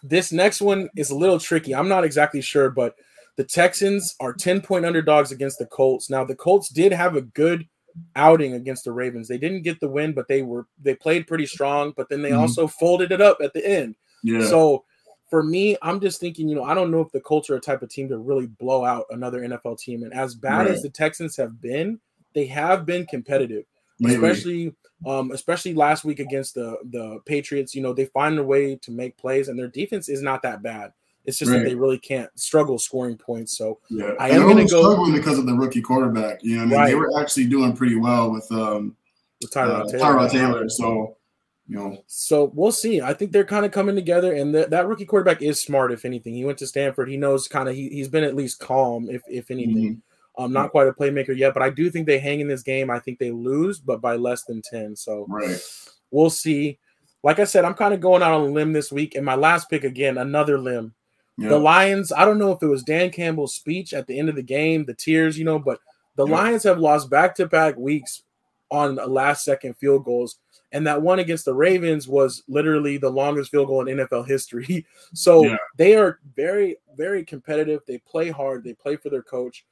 this 0.03 0.33
next 0.33 0.61
one 0.61 0.89
is 0.97 1.11
a 1.11 1.17
little 1.17 1.39
tricky. 1.39 1.75
I'm 1.75 1.89
not 1.89 2.05
exactly 2.05 2.41
sure, 2.41 2.71
but 2.71 2.95
the 3.37 3.45
Texans 3.45 4.15
are 4.21 4.33
10 4.33 4.61
point 4.61 4.85
underdogs 4.85 5.33
against 5.33 5.59
the 5.59 5.67
Colts. 5.67 6.11
Now, 6.11 6.25
the 6.25 6.37
Colts 6.37 6.69
did 6.69 6.93
have 6.93 7.17
a 7.17 7.23
good 7.23 7.67
outing 8.17 8.55
against 8.55 8.85
the 8.85 8.93
Ravens. 8.93 9.29
They 9.29 9.39
didn't 9.39 9.63
get 9.63 9.81
the 9.81 9.89
win, 9.89 10.13
but 10.13 10.29
they 10.29 10.43
were 10.43 10.67
they 10.83 10.95
played 10.95 11.27
pretty 11.27 11.47
strong, 11.47 11.93
but 11.97 12.09
then 12.09 12.23
they 12.23 12.31
mm-hmm. 12.31 12.41
also 12.41 12.67
folded 12.67 13.13
it 13.13 13.21
up 13.21 13.39
at 13.43 13.53
the 13.53 13.67
end. 13.67 13.97
Yeah. 14.23 14.47
So 14.47 14.85
for 15.29 15.43
me, 15.43 15.77
I'm 15.83 16.01
just 16.01 16.21
thinking, 16.21 16.49
you 16.49 16.55
know, 16.55 16.65
I 16.65 16.75
don't 16.75 16.91
know 16.91 17.01
if 17.01 17.13
the 17.13 17.21
Colts 17.21 17.51
are 17.51 17.57
a 17.57 17.61
type 17.61 17.83
of 17.83 17.91
team 17.91 18.09
to 18.09 18.19
really 18.19 18.47
blow 18.47 18.85
out 18.85 19.05
another 19.11 19.41
NFL 19.41 19.79
team. 19.79 20.03
And 20.03 20.13
as 20.13 20.35
bad 20.35 20.67
right. 20.67 20.71
as 20.71 20.83
the 20.83 20.89
Texans 20.89 21.37
have 21.37 21.61
been, 21.61 22.01
they 22.35 22.47
have 22.47 22.87
been 22.87 23.07
competitive, 23.07 23.65
Maybe. 24.01 24.15
especially 24.15 24.75
um, 25.07 25.31
especially 25.31 25.75
last 25.75 26.05
week 26.05 26.19
against 26.19 26.55
the 26.55 26.79
the 26.91 27.21
Patriots. 27.27 27.75
You 27.75 27.83
know, 27.83 27.93
they 27.93 28.07
find 28.07 28.39
a 28.39 28.45
way 28.45 28.77
to 28.77 28.91
make 28.91 29.17
plays, 29.17 29.49
and 29.49 29.59
their 29.59 29.69
defense 29.69 30.09
is 30.09 30.23
not 30.23 30.43
that 30.43 30.63
bad. 30.63 30.93
It's 31.29 31.39
just 31.39 31.51
right. 31.51 31.59
that 31.59 31.65
they 31.67 31.75
really 31.75 31.99
can't 31.99 32.31
struggle 32.41 32.79
scoring 32.79 33.19
points. 33.19 33.59
So 33.59 33.81
yeah. 33.91 34.15
I 34.19 34.31
am 34.31 34.43
going 34.43 34.57
to 34.57 34.65
go 34.65 34.81
struggling 34.81 35.13
because 35.13 35.39
of 35.39 35.45
the 35.45 35.53
rookie 35.53 35.83
quarterback. 35.83 36.43
You 36.43 36.57
know, 36.57 36.63
I 36.63 36.65
mean, 36.65 36.79
right. 36.79 36.87
they 36.87 36.95
were 36.95 37.21
actually 37.21 37.47
doing 37.49 37.77
pretty 37.77 37.97
well 37.97 38.31
with 38.31 38.51
um, 38.51 38.97
with 39.43 39.51
Tyrod 39.53 39.83
uh, 39.83 39.91
Taylor. 39.91 40.05
Tyrod 40.05 40.31
Taylor. 40.31 40.69
So 40.71 41.19
you 41.67 41.77
know, 41.77 42.03
so 42.07 42.51
we'll 42.55 42.73
see. 42.73 43.03
I 43.03 43.13
think 43.13 43.33
they're 43.33 43.45
kind 43.45 43.67
of 43.67 43.73
coming 43.73 43.95
together, 43.95 44.33
and 44.33 44.55
the, 44.55 44.69
that 44.71 44.89
rookie 44.89 45.05
quarterback 45.05 45.43
is 45.43 45.61
smart. 45.61 45.93
If 45.93 46.07
anything, 46.07 46.33
he 46.33 46.47
went 46.47 46.57
to 46.59 46.67
Stanford. 46.67 47.11
He 47.11 47.19
knows 47.19 47.47
kind 47.47 47.69
of 47.69 47.75
he, 47.75 47.91
he's 47.91 48.09
been 48.09 48.25
at 48.25 48.35
least 48.35 48.59
calm. 48.59 49.11
If 49.11 49.21
if 49.29 49.51
anything. 49.51 49.77
Mm-hmm. 49.77 50.43
Um, 50.43 50.53
not 50.53 50.71
quite 50.71 50.87
a 50.87 50.93
playmaker 50.93 51.37
yet, 51.37 51.53
but 51.53 51.65
I 51.65 51.71
do 51.71 51.91
think 51.91 52.07
they 52.07 52.21
hang 52.21 52.39
in 52.39 52.47
this 52.47 52.63
game. 52.63 52.91
I 52.91 53.01
think 53.01 53.19
they 53.19 53.33
lose, 53.33 53.81
but 53.81 54.01
by 54.01 54.15
less 54.15 54.45
than 54.45 54.63
10. 54.63 54.95
So 54.95 55.27
right. 55.29 55.59
we'll 56.13 56.31
see. 56.31 56.79
Like 57.25 57.41
I 57.41 57.45
said, 57.45 57.65
I'm 57.65 57.75
kind 57.75 57.93
of 57.93 58.01
going 58.01 58.23
out 58.23 58.35
on 58.35 58.43
a 58.43 58.53
limb 58.53 58.73
this 58.73 58.93
week. 58.93 59.17
And 59.17 59.27
my 59.27 59.35
last 59.35 59.69
pick 59.69 59.83
again, 59.83 60.17
another 60.17 60.57
limb. 60.57 60.95
Yep. 61.39 61.51
The 61.51 61.59
Lions, 61.59 62.13
I 62.13 62.25
don't 62.25 62.39
know 62.39 62.51
if 62.51 62.63
it 62.63 62.67
was 62.67 62.83
Dan 62.83 63.11
Campbell's 63.11 63.55
speech 63.55 63.95
at 63.95 64.09
the 64.09 64.19
end 64.19 64.29
of 64.29 64.35
the 64.35 64.43
game, 64.43 64.85
the 64.85 64.95
tears, 64.95 65.39
you 65.39 65.45
know, 65.45 65.59
but 65.59 65.79
the 66.17 66.27
yep. 66.27 66.37
Lions 66.37 66.65
have 66.65 66.81
lost 66.81 67.09
back 67.09 67.35
to 67.37 67.47
back 67.47 67.77
weeks 67.77 68.25
on 68.71 68.97
last 68.97 69.45
second 69.45 69.75
field 69.75 70.05
goals. 70.05 70.39
And 70.73 70.87
that 70.87 71.01
one 71.01 71.21
against 71.21 71.45
the 71.45 71.55
Ravens 71.55 72.09
was 72.09 72.43
literally 72.49 72.99
the 72.99 73.09
longest 73.09 73.53
field 73.53 73.69
goal 73.69 73.87
in 73.87 73.99
NFL 73.99 74.27
history. 74.27 74.85
so 75.15 75.45
yeah. 75.45 75.57
they 75.77 75.97
are 75.97 76.19
very, 76.35 76.77
very 76.97 77.25
competitive. 77.25 77.83
They 77.87 77.99
play 77.99 78.31
hard, 78.31 78.65
they 78.65 78.75
play 78.75 78.97
for 78.97 79.09
their 79.09 79.23
coach. 79.23 79.65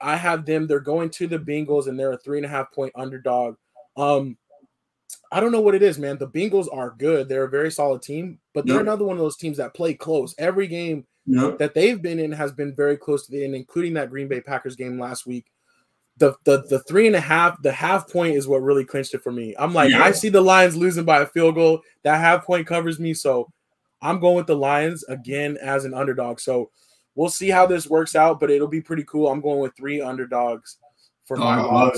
I 0.00 0.16
have 0.16 0.46
them. 0.46 0.66
They're 0.66 0.80
going 0.80 1.10
to 1.10 1.26
the 1.26 1.38
Bengals, 1.38 1.86
and 1.86 1.98
they're 1.98 2.12
a 2.12 2.18
three 2.18 2.38
and 2.38 2.46
a 2.46 2.48
half 2.48 2.72
point 2.72 2.92
underdog. 2.94 3.56
Um, 3.96 4.38
I 5.32 5.40
don't 5.40 5.52
know 5.52 5.60
what 5.60 5.74
it 5.74 5.82
is, 5.82 5.98
man. 5.98 6.18
The 6.18 6.28
Bengals 6.28 6.68
are 6.72 6.94
good. 6.98 7.28
They're 7.28 7.44
a 7.44 7.50
very 7.50 7.70
solid 7.70 8.02
team, 8.02 8.38
but 8.54 8.66
they're 8.66 8.76
yep. 8.76 8.82
another 8.82 9.04
one 9.04 9.16
of 9.16 9.22
those 9.22 9.36
teams 9.36 9.56
that 9.56 9.74
play 9.74 9.94
close. 9.94 10.34
Every 10.38 10.66
game 10.66 11.06
yep. 11.26 11.58
that 11.58 11.74
they've 11.74 12.00
been 12.00 12.18
in 12.18 12.32
has 12.32 12.52
been 12.52 12.74
very 12.74 12.96
close 12.96 13.26
to 13.26 13.32
the 13.32 13.44
end, 13.44 13.54
including 13.54 13.94
that 13.94 14.10
Green 14.10 14.28
Bay 14.28 14.40
Packers 14.40 14.76
game 14.76 14.98
last 14.98 15.26
week. 15.26 15.46
The, 16.18 16.34
the 16.44 16.64
the 16.68 16.80
three 16.80 17.06
and 17.06 17.16
a 17.16 17.20
half, 17.20 17.62
the 17.62 17.72
half 17.72 18.10
point 18.10 18.36
is 18.36 18.46
what 18.46 18.62
really 18.62 18.84
clinched 18.84 19.14
it 19.14 19.22
for 19.22 19.32
me. 19.32 19.54
I'm 19.58 19.72
like, 19.72 19.90
yeah. 19.90 20.04
I 20.04 20.10
see 20.10 20.28
the 20.28 20.42
Lions 20.42 20.76
losing 20.76 21.04
by 21.04 21.20
a 21.20 21.26
field 21.26 21.54
goal. 21.54 21.80
That 22.02 22.20
half 22.20 22.44
point 22.44 22.66
covers 22.66 23.00
me. 23.00 23.14
So 23.14 23.50
I'm 24.02 24.20
going 24.20 24.36
with 24.36 24.46
the 24.46 24.56
Lions 24.56 25.02
again 25.04 25.56
as 25.62 25.86
an 25.86 25.94
underdog. 25.94 26.40
So 26.40 26.70
we'll 27.14 27.30
see 27.30 27.48
how 27.48 27.66
this 27.66 27.88
works 27.88 28.14
out, 28.14 28.38
but 28.38 28.50
it'll 28.50 28.68
be 28.68 28.82
pretty 28.82 29.04
cool. 29.04 29.28
I'm 29.28 29.40
going 29.40 29.60
with 29.60 29.76
three 29.76 30.02
underdogs 30.02 30.76
for 31.24 31.38
oh, 31.38 31.40
my 31.40 31.60
oh, 31.60 31.92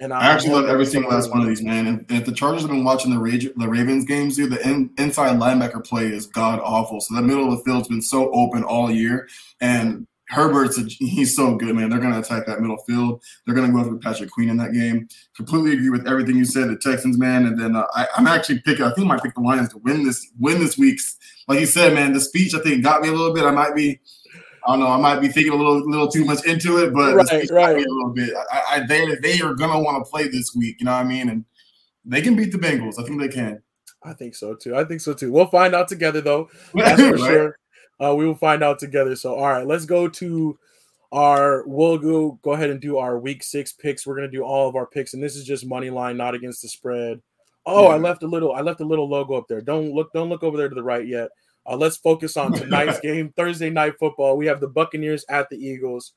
And 0.00 0.12
I, 0.12 0.20
I 0.20 0.24
actually 0.26 0.52
love 0.52 0.66
every 0.66 0.86
single 0.86 1.10
last 1.10 1.30
one 1.30 1.40
of 1.40 1.46
these, 1.46 1.62
man. 1.62 1.86
And, 1.86 2.04
and 2.08 2.18
if 2.18 2.26
the 2.26 2.32
Chargers 2.32 2.62
have 2.62 2.70
been 2.70 2.84
watching 2.84 3.12
the, 3.12 3.18
Rage, 3.18 3.48
the 3.56 3.68
Ravens 3.68 4.04
games, 4.04 4.36
dude, 4.36 4.50
the 4.50 4.68
in, 4.68 4.90
inside 4.98 5.38
linebacker 5.38 5.84
play 5.84 6.06
is 6.06 6.26
god 6.26 6.60
awful. 6.60 7.00
So 7.00 7.14
the 7.14 7.22
middle 7.22 7.52
of 7.52 7.58
the 7.58 7.64
field's 7.64 7.88
been 7.88 8.02
so 8.02 8.30
open 8.32 8.64
all 8.64 8.90
year, 8.90 9.28
and 9.60 10.06
Herbert's 10.28 10.78
a, 10.78 10.82
he's 10.82 11.36
so 11.36 11.54
good, 11.54 11.74
man. 11.76 11.90
They're 11.90 12.00
going 12.00 12.12
to 12.12 12.18
attack 12.18 12.46
that 12.46 12.60
middle 12.60 12.78
field. 12.78 13.22
They're 13.44 13.54
going 13.54 13.66
to 13.68 13.72
go 13.72 13.80
after 13.80 13.96
Patrick 13.96 14.30
Queen 14.30 14.48
in 14.48 14.56
that 14.56 14.72
game. 14.72 15.08
Completely 15.36 15.74
agree 15.74 15.90
with 15.90 16.08
everything 16.08 16.36
you 16.36 16.44
said. 16.44 16.68
The 16.68 16.76
Texans, 16.76 17.18
man, 17.18 17.46
and 17.46 17.60
then 17.60 17.76
uh, 17.76 17.86
I, 17.94 18.06
am 18.16 18.26
actually 18.26 18.60
picking. 18.60 18.84
I 18.84 18.92
think 18.92 19.06
I 19.06 19.08
might 19.08 19.22
pick 19.22 19.34
the 19.34 19.40
Lions 19.40 19.68
to 19.70 19.78
win 19.78 20.04
this 20.04 20.26
win 20.38 20.60
this 20.60 20.78
week's. 20.78 21.16
Like 21.46 21.60
you 21.60 21.66
said, 21.66 21.92
man, 21.92 22.14
the 22.14 22.20
speech 22.20 22.54
I 22.54 22.60
think 22.60 22.82
got 22.82 23.02
me 23.02 23.08
a 23.08 23.12
little 23.12 23.34
bit. 23.34 23.44
I 23.44 23.50
might 23.50 23.74
be, 23.74 24.00
I 24.66 24.72
don't 24.72 24.80
know, 24.80 24.88
I 24.88 24.96
might 24.96 25.20
be 25.20 25.28
thinking 25.28 25.52
a 25.52 25.56
little 25.56 25.88
little 25.88 26.08
too 26.08 26.24
much 26.24 26.44
into 26.46 26.78
it, 26.78 26.94
but 26.94 27.14
right, 27.14 27.50
right. 27.50 27.76
a 27.76 27.80
little 27.80 28.12
bit. 28.14 28.32
I, 28.50 28.62
I, 28.68 28.86
they 28.86 29.14
they 29.16 29.40
are 29.40 29.54
going 29.54 29.70
to 29.70 29.78
want 29.78 30.04
to 30.04 30.10
play 30.10 30.28
this 30.28 30.54
week. 30.54 30.76
You 30.80 30.86
know 30.86 30.92
what 30.92 31.04
I 31.04 31.08
mean? 31.08 31.28
And 31.28 31.44
they 32.04 32.22
can 32.22 32.34
beat 32.34 32.52
the 32.52 32.58
Bengals. 32.58 32.98
I 32.98 33.04
think 33.04 33.20
they 33.20 33.28
can. 33.28 33.62
I 34.02 34.12
think 34.12 34.34
so 34.34 34.54
too. 34.54 34.76
I 34.76 34.84
think 34.84 35.00
so 35.00 35.14
too. 35.14 35.32
We'll 35.32 35.46
find 35.46 35.74
out 35.74 35.88
together 35.88 36.20
though. 36.20 36.48
That's 36.74 37.00
for 37.00 37.12
right? 37.12 37.18
sure. 37.20 37.58
Uh, 38.02 38.14
we 38.14 38.26
will 38.26 38.34
find 38.34 38.62
out 38.62 38.78
together. 38.78 39.16
So, 39.16 39.34
all 39.34 39.48
right, 39.48 39.66
let's 39.66 39.86
go 39.86 40.08
to 40.08 40.58
our. 41.12 41.64
We'll 41.66 41.98
go 41.98 42.38
go 42.42 42.52
ahead 42.52 42.70
and 42.70 42.80
do 42.80 42.98
our 42.98 43.18
week 43.18 43.42
six 43.42 43.72
picks. 43.72 44.06
We're 44.06 44.16
gonna 44.16 44.30
do 44.30 44.42
all 44.42 44.68
of 44.68 44.76
our 44.76 44.86
picks, 44.86 45.14
and 45.14 45.22
this 45.22 45.36
is 45.36 45.44
just 45.44 45.66
money 45.66 45.90
line, 45.90 46.16
not 46.16 46.34
against 46.34 46.62
the 46.62 46.68
spread. 46.68 47.20
Oh, 47.66 47.84
yeah. 47.84 47.94
I 47.94 47.98
left 47.98 48.22
a 48.22 48.26
little. 48.26 48.52
I 48.54 48.60
left 48.60 48.80
a 48.80 48.84
little 48.84 49.08
logo 49.08 49.34
up 49.34 49.48
there. 49.48 49.60
Don't 49.60 49.92
look. 49.92 50.12
Don't 50.12 50.28
look 50.28 50.42
over 50.42 50.56
there 50.56 50.68
to 50.68 50.74
the 50.74 50.82
right 50.82 51.06
yet. 51.06 51.30
Uh, 51.66 51.76
let's 51.76 51.96
focus 51.96 52.36
on 52.36 52.52
tonight's 52.54 53.00
game, 53.00 53.32
Thursday 53.36 53.70
night 53.70 53.94
football. 53.98 54.36
We 54.36 54.46
have 54.46 54.60
the 54.60 54.68
Buccaneers 54.68 55.24
at 55.28 55.48
the 55.50 55.56
Eagles. 55.56 56.12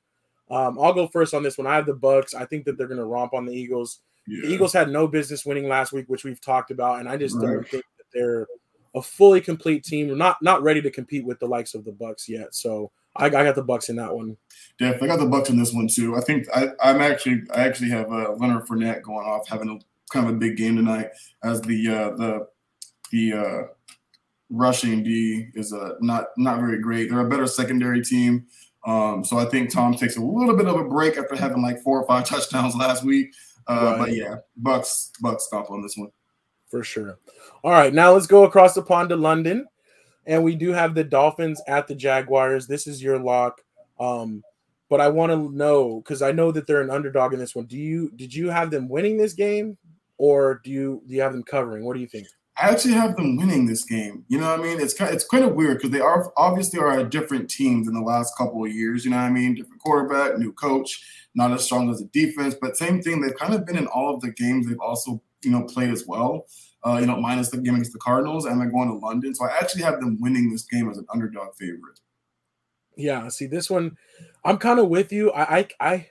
Um, 0.50 0.80
I'll 0.80 0.94
go 0.94 1.08
first 1.08 1.34
on 1.34 1.44
this 1.44 1.58
one. 1.58 1.68
I 1.68 1.76
have 1.76 1.86
the 1.86 1.94
Bucks. 1.94 2.34
I 2.34 2.46
think 2.46 2.66
that 2.66 2.78
they're 2.78 2.88
going 2.88 3.00
to 3.00 3.06
romp 3.06 3.34
on 3.34 3.46
the 3.46 3.54
Eagles. 3.54 4.00
Yeah. 4.28 4.48
The 4.48 4.54
Eagles 4.54 4.74
had 4.74 4.90
no 4.90 5.08
business 5.08 5.46
winning 5.46 5.68
last 5.68 5.92
week, 5.92 6.06
which 6.08 6.24
we've 6.24 6.42
talked 6.42 6.72
about, 6.72 7.00
and 7.00 7.10
I 7.10 7.18
just 7.18 7.36
right. 7.36 7.54
don't 7.54 7.68
think 7.68 7.84
that 7.98 8.06
they're 8.14 8.48
a 8.96 9.02
fully 9.02 9.42
complete 9.42 9.84
team. 9.84 10.08
We're 10.08 10.16
not 10.16 10.42
not 10.42 10.64
ready 10.64 10.82
to 10.82 10.92
compete 10.92 11.26
with 11.26 11.40
the 11.40 11.48
likes 11.48 11.76
of 11.76 11.86
the 11.86 11.92
Bucks 11.92 12.28
yet. 12.28 12.54
So 12.54 12.92
I, 13.16 13.26
I 13.26 13.30
got 13.30 13.56
the 13.56 13.64
Bucks 13.64 13.90
in 13.90 13.96
that 13.98 14.14
one. 14.14 14.38
Definitely, 14.80 15.10
I 15.10 15.16
got 15.16 15.24
the 15.24 15.30
Bucks 15.30 15.50
in 15.50 15.58
this 15.58 15.74
one 15.74 15.88
too. 15.88 16.16
I 16.16 16.22
think 16.22 16.48
I, 16.54 16.72
am 16.82 17.02
actually 17.02 17.44
I 17.54 17.66
actually 17.66 17.90
have 17.90 18.12
uh, 18.12 18.34
Leonard 18.34 18.66
Fournette 18.68 19.02
going 19.02 19.26
off 19.26 19.48
having 19.48 19.70
a 19.70 19.80
kind 20.12 20.28
of 20.28 20.36
a 20.36 20.38
big 20.38 20.58
game 20.58 20.76
tonight 20.76 21.10
as 21.44 21.62
the 21.62 21.88
uh, 21.88 22.16
the 22.16 22.48
the 23.12 23.34
uh, 23.34 23.64
rushing 24.50 25.04
D 25.04 25.48
is 25.54 25.74
a 25.74 25.96
not 26.00 26.28
not 26.38 26.60
very 26.60 26.80
great. 26.80 27.10
They're 27.10 27.26
a 27.26 27.30
better 27.30 27.48
secondary 27.48 28.02
team. 28.02 28.46
Um, 28.86 29.26
so 29.26 29.38
I 29.38 29.46
think 29.46 29.74
Tom 29.74 29.96
takes 29.96 30.18
a 30.18 30.22
little 30.22 30.56
bit 30.56 30.68
of 30.68 30.78
a 30.78 30.86
break 30.86 31.18
after 31.18 31.36
having 31.36 31.62
like 31.62 31.82
four 31.82 32.02
or 32.02 32.08
five 32.08 32.26
touchdowns 32.30 32.76
last 32.76 33.04
week. 33.04 33.34
Uh, 33.68 33.74
right. 33.74 33.98
But 33.98 34.14
yeah, 34.14 34.36
Bucks 34.58 35.12
Bucks 35.22 35.46
stop 35.46 35.70
on 35.70 35.82
this 35.82 35.98
one 35.98 36.10
for 36.70 36.84
sure. 36.84 37.20
All 37.64 37.72
right, 37.72 37.94
now 37.94 38.14
let's 38.14 38.28
go 38.28 38.44
across 38.44 38.74
the 38.74 38.82
pond 38.82 39.10
to 39.10 39.16
London, 39.16 39.66
and 40.26 40.44
we 40.44 40.56
do 40.56 40.72
have 40.72 40.94
the 40.94 41.04
Dolphins 41.04 41.62
at 41.68 41.88
the 41.88 41.96
Jaguars. 41.96 42.68
This 42.68 42.88
is 42.88 43.02
your 43.02 43.20
lock. 43.20 43.62
Um, 44.00 44.44
but 44.90 45.02
I 45.02 45.10
want 45.10 45.32
to 45.32 45.54
know 45.56 46.02
because 46.02 46.22
I 46.22 46.32
know 46.32 46.52
that 46.52 46.66
they're 46.66 46.82
an 46.82 46.90
underdog 46.90 47.34
in 47.34 47.40
this 47.40 47.56
one. 47.56 47.66
Do 47.66 47.78
you 47.78 48.12
did 48.16 48.34
you 48.34 48.50
have 48.50 48.72
them 48.72 48.88
winning 48.88 49.18
this 49.18 49.34
game, 49.34 49.78
or 50.18 50.62
do 50.64 50.72
you 50.72 51.02
do 51.08 51.16
you 51.16 51.22
have 51.22 51.34
them 51.34 51.44
covering? 51.44 51.84
What 51.86 51.96
do 51.96 52.00
you 52.00 52.08
think? 52.08 52.28
I 52.60 52.70
actually 52.70 52.94
have 52.94 53.16
them 53.16 53.38
winning 53.38 53.66
this 53.66 53.84
game. 53.84 54.26
You 54.28 54.40
know 54.40 54.48
what 54.50 54.60
I 54.60 54.64
mean? 54.64 54.80
It's 54.80 54.94
kind 54.94 55.10
of, 55.10 55.16
it's 55.16 55.26
kind 55.26 55.44
of 55.44 55.54
weird 55.54 55.78
because 55.78 55.92
they 55.92 56.00
are 56.00 56.32
obviously 56.38 56.80
are 56.80 57.00
a 57.00 57.10
different 57.10 57.50
team 57.50 57.84
than 57.84 57.94
the 57.94 58.02
last 58.02 58.38
couple 58.38 58.66
of 58.66 58.72
years. 58.72 59.06
You 59.06 59.12
know 59.12 59.18
what 59.18 59.24
I 59.24 59.30
mean? 59.30 59.56
Different 59.56 59.82
quarterback, 59.82 60.38
new 60.38 60.52
coach, 60.54 61.04
not 61.36 61.52
as 61.52 61.64
strong 61.64 61.90
as 61.90 62.00
the 62.00 62.06
defense, 62.08 62.56
but 62.60 62.78
same 62.78 63.02
thing. 63.02 63.22
They've 63.22 63.36
kind 63.36 63.54
of 63.54 63.66
been 63.66 63.78
in 63.78 63.88
all 63.88 64.14
of 64.14 64.22
the 64.22 64.32
games. 64.32 64.68
They've 64.68 64.80
also 64.80 65.22
you 65.44 65.52
know, 65.52 65.64
played 65.64 65.92
as 65.92 66.06
well. 66.08 66.46
Uh, 66.86 66.98
you 67.00 67.06
know, 67.06 67.18
minus 67.18 67.50
the 67.50 67.58
game 67.58 67.74
against 67.74 67.94
the 67.94 68.00
Cardinals, 68.00 68.46
and 68.46 68.62
they're 68.62 68.70
going 68.70 68.88
to 68.88 69.06
London. 69.06 69.34
So 69.34 69.46
I 69.46 69.58
actually 69.58 69.84
have 69.84 70.00
them 70.00 70.18
winning 70.22 70.52
this 70.52 70.64
game 70.64 70.90
as 70.90 70.98
an 70.98 71.06
underdog 71.12 71.56
favorite. 71.56 72.00
Yeah, 72.96 73.28
see 73.28 73.46
this 73.46 73.70
one, 73.70 73.98
I'm 74.44 74.58
kind 74.58 74.80
of 74.80 74.88
with 74.88 75.12
you. 75.12 75.32
I, 75.32 75.58
I, 75.58 75.68
I, 75.80 76.08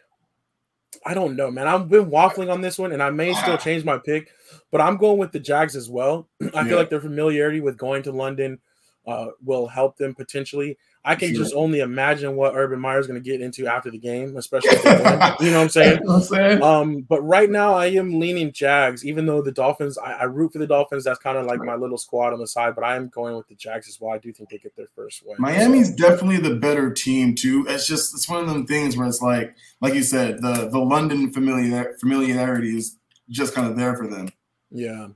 I 1.07 1.15
don't 1.15 1.37
know, 1.37 1.53
man. 1.53 1.69
I've 1.69 1.89
been 1.89 2.11
waffling 2.11 2.53
on 2.53 2.61
this 2.61 2.79
one, 2.79 2.91
and 2.91 3.01
I 3.01 3.11
may 3.11 3.33
still 3.33 3.57
change 3.57 3.85
my 3.85 3.97
pick, 3.97 4.29
but 4.73 4.81
I'm 4.81 4.97
going 4.97 5.19
with 5.19 5.31
the 5.31 5.39
Jags 5.39 5.77
as 5.77 5.89
well. 5.89 6.29
I 6.43 6.47
yeah. 6.53 6.65
feel 6.65 6.77
like 6.77 6.91
their 6.91 7.01
familiarity 7.01 7.61
with 7.61 7.79
going 7.79 8.03
to 8.03 8.13
London 8.13 8.59
uh, 9.07 9.29
will 9.45 9.69
help 9.69 9.97
them 9.97 10.17
potentially. 10.17 10.77
I 11.09 11.15
can 11.15 11.29
sure. 11.33 11.45
just 11.45 11.55
only 11.55 11.79
imagine 11.79 12.35
what 12.35 12.57
Urban 12.57 12.81
Meyer 12.81 12.99
is 12.99 13.07
going 13.07 13.23
to 13.23 13.25
get 13.25 13.41
into 13.41 13.69
after 13.69 13.93
the 13.93 13.99
game, 13.99 14.37
especially 14.37 14.71
you 14.85 15.53
know 15.53 15.59
what 15.59 15.63
I'm 15.63 15.69
saying. 15.69 16.01
what 16.03 16.15
I'm 16.17 16.23
saying? 16.23 16.63
Um, 16.63 17.01
but 17.03 17.23
right 17.23 17.49
now, 17.49 17.75
I 17.75 17.87
am 17.87 18.19
leaning 18.19 18.51
Jags, 18.53 19.07
even 19.07 19.25
though 19.25 19.41
the 19.41 19.53
Dolphins. 19.53 19.99
I, 19.99 20.15
I 20.15 20.25
root 20.25 20.53
for 20.53 20.59
the 20.59 20.67
Dolphins. 20.67 21.05
That's 21.05 21.21
kind 21.21 21.39
of 21.39 21.47
like 21.47 21.61
my 21.61 21.77
little 21.77 21.97
squad 21.97 22.33
on 22.33 22.41
the 22.41 22.47
side, 22.49 22.75
but 22.75 22.83
I 22.83 22.97
am 22.97 23.09
going 23.09 23.37
with 23.37 23.47
the 23.47 23.55
Jags 23.55 23.89
as 23.89 24.01
well. 24.01 24.13
I 24.13 24.19
do 24.19 24.33
think 24.33 24.51
they 24.51 24.59
get 24.59 24.75
their 24.75 24.89
first 24.97 25.23
win. 25.25 25.37
Miami's 25.39 25.91
so. 25.91 25.97
definitely 25.97 26.39
the 26.39 26.57
better 26.57 26.93
team 26.93 27.37
too. 27.37 27.65
It's 27.69 27.87
just 27.87 28.13
it's 28.13 28.29
one 28.29 28.41
of 28.41 28.49
them 28.49 28.67
things 28.67 28.97
where 28.97 29.07
it's 29.07 29.23
like, 29.23 29.55
like 29.81 29.95
you 29.95 30.03
said, 30.03 30.43
the 30.43 30.69
the 30.69 30.81
London 30.81 31.33
familiar 31.33 31.95
familiarity 32.01 32.77
is 32.77 32.99
just 33.31 33.55
kind 33.55 33.71
of 33.71 33.77
there 33.77 33.95
for 33.95 34.09
them. 34.09 34.29
Yeah. 34.73 35.09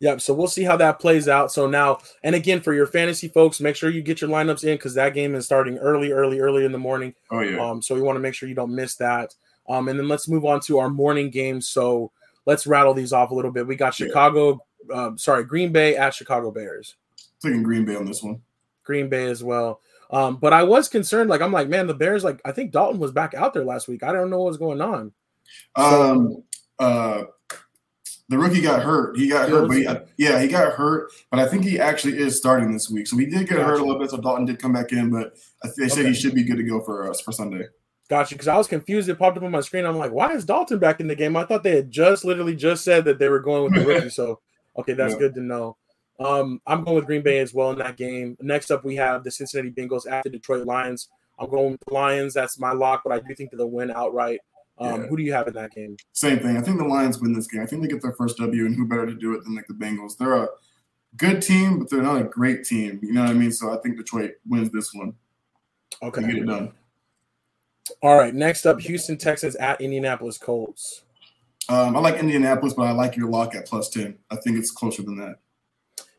Yep. 0.00 0.20
So 0.20 0.34
we'll 0.34 0.48
see 0.48 0.62
how 0.62 0.76
that 0.76 0.98
plays 1.00 1.26
out. 1.26 1.50
So 1.50 1.66
now, 1.66 1.98
and 2.22 2.34
again, 2.34 2.60
for 2.60 2.74
your 2.74 2.86
fantasy 2.86 3.28
folks, 3.28 3.60
make 3.60 3.76
sure 3.76 3.88
you 3.88 4.02
get 4.02 4.20
your 4.20 4.28
lineups 4.28 4.64
in 4.64 4.74
because 4.74 4.94
that 4.94 5.14
game 5.14 5.34
is 5.34 5.46
starting 5.46 5.78
early, 5.78 6.12
early, 6.12 6.38
early 6.40 6.64
in 6.64 6.72
the 6.72 6.78
morning. 6.78 7.14
Oh 7.30 7.40
yeah. 7.40 7.58
Um, 7.58 7.80
so 7.80 7.94
we 7.94 8.02
want 8.02 8.16
to 8.16 8.20
make 8.20 8.34
sure 8.34 8.48
you 8.48 8.54
don't 8.54 8.74
miss 8.74 8.96
that. 8.96 9.34
Um, 9.68 9.88
and 9.88 9.98
then 9.98 10.06
let's 10.06 10.28
move 10.28 10.44
on 10.44 10.60
to 10.60 10.78
our 10.78 10.90
morning 10.90 11.30
games. 11.30 11.68
So 11.68 12.12
let's 12.44 12.66
rattle 12.66 12.94
these 12.94 13.12
off 13.12 13.30
a 13.30 13.34
little 13.34 13.50
bit. 13.50 13.66
We 13.66 13.74
got 13.74 13.94
Chicago, 13.94 14.60
yeah. 14.88 15.04
um, 15.06 15.18
sorry, 15.18 15.44
Green 15.44 15.72
Bay 15.72 15.96
at 15.96 16.14
Chicago 16.14 16.50
Bears. 16.50 16.96
Taking 17.42 17.62
Green 17.62 17.84
Bay 17.84 17.96
on 17.96 18.04
this 18.04 18.22
one. 18.22 18.42
Green 18.84 19.08
Bay 19.08 19.26
as 19.26 19.42
well. 19.42 19.80
Um, 20.10 20.36
but 20.36 20.52
I 20.52 20.62
was 20.62 20.88
concerned. 20.88 21.30
Like 21.30 21.40
I'm 21.40 21.52
like, 21.52 21.68
man, 21.68 21.86
the 21.86 21.94
Bears. 21.94 22.22
Like 22.22 22.40
I 22.44 22.52
think 22.52 22.70
Dalton 22.70 23.00
was 23.00 23.12
back 23.12 23.34
out 23.34 23.54
there 23.54 23.64
last 23.64 23.88
week. 23.88 24.02
I 24.02 24.12
don't 24.12 24.30
know 24.30 24.42
what's 24.42 24.58
going 24.58 24.82
on. 24.82 25.12
Um. 25.74 26.42
uh 26.78 27.22
the 28.28 28.38
rookie 28.38 28.60
got 28.60 28.82
hurt. 28.82 29.16
He 29.16 29.28
got 29.28 29.48
hurt, 29.48 29.68
but 29.68 29.76
he, 29.76 29.86
yeah, 30.16 30.40
he 30.40 30.48
got 30.48 30.72
hurt. 30.72 31.12
But 31.30 31.40
I 31.40 31.46
think 31.46 31.64
he 31.64 31.78
actually 31.78 32.18
is 32.18 32.36
starting 32.36 32.72
this 32.72 32.90
week. 32.90 33.06
So 33.06 33.16
he 33.16 33.26
did 33.26 33.48
get 33.48 33.50
gotcha. 33.50 33.64
hurt 33.64 33.80
a 33.80 33.84
little 33.84 34.00
bit. 34.00 34.10
So 34.10 34.16
Dalton 34.18 34.46
did 34.46 34.58
come 34.58 34.72
back 34.72 34.92
in, 34.92 35.10
but 35.10 35.36
they 35.76 35.84
okay. 35.84 35.88
said 35.88 36.06
he 36.06 36.14
should 36.14 36.34
be 36.34 36.42
good 36.42 36.56
to 36.56 36.64
go 36.64 36.80
for 36.80 37.08
us 37.08 37.20
for 37.20 37.30
Sunday. 37.32 37.66
Gotcha. 38.08 38.34
Because 38.34 38.48
I 38.48 38.56
was 38.56 38.66
confused. 38.66 39.08
It 39.08 39.18
popped 39.18 39.36
up 39.36 39.44
on 39.44 39.50
my 39.52 39.60
screen. 39.60 39.84
I'm 39.84 39.96
like, 39.96 40.12
why 40.12 40.32
is 40.32 40.44
Dalton 40.44 40.78
back 40.78 41.00
in 41.00 41.06
the 41.06 41.14
game? 41.14 41.36
I 41.36 41.44
thought 41.44 41.62
they 41.62 41.76
had 41.76 41.90
just 41.90 42.24
literally 42.24 42.56
just 42.56 42.84
said 42.84 43.04
that 43.04 43.18
they 43.18 43.28
were 43.28 43.40
going 43.40 43.64
with 43.64 43.74
the 43.74 43.86
rookie. 43.86 44.10
so 44.10 44.40
okay, 44.76 44.92
that's 44.92 45.14
yeah. 45.14 45.20
good 45.20 45.34
to 45.34 45.40
know. 45.40 45.76
Um, 46.18 46.60
I'm 46.66 46.82
going 46.82 46.96
with 46.96 47.06
Green 47.06 47.22
Bay 47.22 47.38
as 47.38 47.52
well 47.52 47.70
in 47.70 47.78
that 47.78 47.96
game. 47.96 48.36
Next 48.40 48.70
up, 48.70 48.84
we 48.84 48.96
have 48.96 49.22
the 49.22 49.30
Cincinnati 49.30 49.70
Bengals 49.70 50.10
at 50.10 50.24
the 50.24 50.30
Detroit 50.30 50.66
Lions. 50.66 51.08
I'm 51.38 51.50
going 51.50 51.72
with 51.72 51.80
the 51.86 51.94
Lions. 51.94 52.34
That's 52.34 52.58
my 52.58 52.72
lock, 52.72 53.02
but 53.04 53.12
I 53.12 53.20
do 53.20 53.34
think 53.34 53.50
that 53.50 53.58
they'll 53.58 53.70
win 53.70 53.90
outright. 53.90 54.40
Um, 54.78 55.02
yeah. 55.02 55.06
Who 55.08 55.16
do 55.16 55.22
you 55.22 55.32
have 55.32 55.48
in 55.48 55.54
that 55.54 55.72
game? 55.72 55.96
Same 56.12 56.38
thing. 56.38 56.56
I 56.56 56.60
think 56.60 56.78
the 56.78 56.84
Lions 56.84 57.18
win 57.18 57.32
this 57.32 57.46
game. 57.46 57.62
I 57.62 57.66
think 57.66 57.82
they 57.82 57.88
get 57.88 58.02
their 58.02 58.12
first 58.12 58.36
W, 58.38 58.66
and 58.66 58.76
who 58.76 58.86
better 58.86 59.06
to 59.06 59.14
do 59.14 59.34
it 59.34 59.44
than 59.44 59.54
like 59.54 59.66
the 59.66 59.74
Bengals? 59.74 60.18
They're 60.18 60.34
a 60.34 60.48
good 61.16 61.40
team, 61.40 61.78
but 61.78 61.88
they're 61.88 62.02
not 62.02 62.20
a 62.20 62.24
great 62.24 62.64
team. 62.64 63.00
You 63.02 63.12
know 63.12 63.22
what 63.22 63.30
I 63.30 63.34
mean? 63.34 63.52
So 63.52 63.72
I 63.72 63.78
think 63.78 63.96
Detroit 63.96 64.32
wins 64.46 64.70
this 64.70 64.92
one. 64.92 65.14
Okay, 66.02 66.20
get 66.20 66.36
it 66.36 66.46
done. 66.46 66.72
All 68.02 68.18
right. 68.18 68.34
Next 68.34 68.66
up, 68.66 68.80
Houston 68.80 69.16
Texans 69.16 69.56
at 69.56 69.80
Indianapolis 69.80 70.38
Colts. 70.38 71.02
Um, 71.68 71.96
I 71.96 72.00
like 72.00 72.16
Indianapolis, 72.16 72.74
but 72.74 72.82
I 72.82 72.92
like 72.92 73.16
your 73.16 73.28
lock 73.28 73.54
at 73.54 73.66
plus 73.66 73.88
ten. 73.88 74.18
I 74.30 74.36
think 74.36 74.58
it's 74.58 74.70
closer 74.70 75.02
than 75.02 75.16
that. 75.18 75.36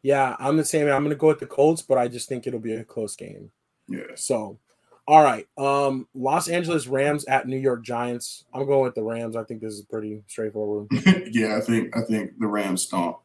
Yeah, 0.02 0.36
I'm 0.40 0.58
the 0.58 0.66
same. 0.66 0.88
I'm 0.88 1.04
going 1.04 1.10
to 1.10 1.16
go 1.16 1.28
with 1.28 1.40
the 1.40 1.46
Colts, 1.46 1.82
but 1.82 1.98
I 1.98 2.08
just 2.08 2.30
think 2.30 2.48
it'll 2.48 2.60
be 2.60 2.74
a 2.74 2.84
close 2.84 3.16
game. 3.16 3.52
Yeah. 3.88 4.16
So 4.16 4.60
all 5.08 5.24
right. 5.24 5.48
Um, 5.58 6.08
Los 6.14 6.50
Angeles 6.50 6.86
Rams 6.88 7.26
at 7.26 7.48
New 7.48 7.58
York 7.58 7.84
Giants. 7.84 8.44
I'm 8.54 8.66
going 8.66 8.84
with 8.84 8.96
the 8.96 9.04
Rams. 9.04 9.36
I 9.38 9.44
think 9.44 9.62
this 9.62 9.74
is 9.74 9.82
pretty 9.84 10.22
straightforward. 10.28 10.88
yeah, 11.32 11.58
I 11.58 11.62
think 11.62 11.96
I 11.96 12.02
think 12.02 12.38
the 12.40 12.48
Rams 12.48 12.84
stomp. 12.84 13.20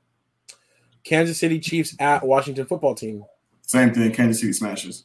Kansas 1.05 1.39
City 1.39 1.59
Chiefs 1.59 1.97
at 1.99 2.25
Washington 2.25 2.67
Football 2.67 2.95
Team. 2.95 3.25
Same 3.63 3.93
thing. 3.93 4.13
Kansas 4.13 4.41
City 4.41 4.53
smashes. 4.53 5.05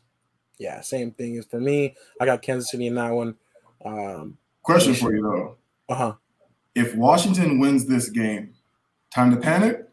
Yeah, 0.59 0.81
same 0.81 1.11
thing 1.11 1.37
as 1.37 1.45
for 1.45 1.59
me. 1.59 1.95
I 2.21 2.25
got 2.25 2.41
Kansas 2.43 2.69
City 2.69 2.87
in 2.87 2.95
that 2.95 3.11
one. 3.11 3.35
Um, 3.83 4.37
Question 4.61 4.93
for 4.93 5.15
you 5.15 5.23
though. 5.23 5.57
Uh 5.89 5.95
huh. 5.95 6.13
If 6.75 6.93
Washington 6.95 7.57
wins 7.57 7.87
this 7.87 8.09
game, 8.09 8.53
time 9.11 9.31
to 9.31 9.37
panic. 9.37 9.87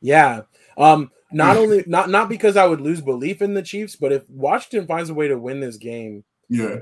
Yeah. 0.00 0.42
Um, 0.76 1.12
not 1.34 1.56
only 1.58 1.84
not 1.86 2.08
not 2.08 2.28
because 2.28 2.56
I 2.56 2.66
would 2.66 2.80
lose 2.80 3.00
belief 3.00 3.42
in 3.42 3.54
the 3.54 3.62
Chiefs, 3.62 3.96
but 3.96 4.12
if 4.12 4.28
Washington 4.30 4.86
finds 4.86 5.10
a 5.10 5.14
way 5.14 5.28
to 5.28 5.38
win 5.38 5.60
this 5.60 5.76
game, 5.76 6.24
yeah, 6.48 6.78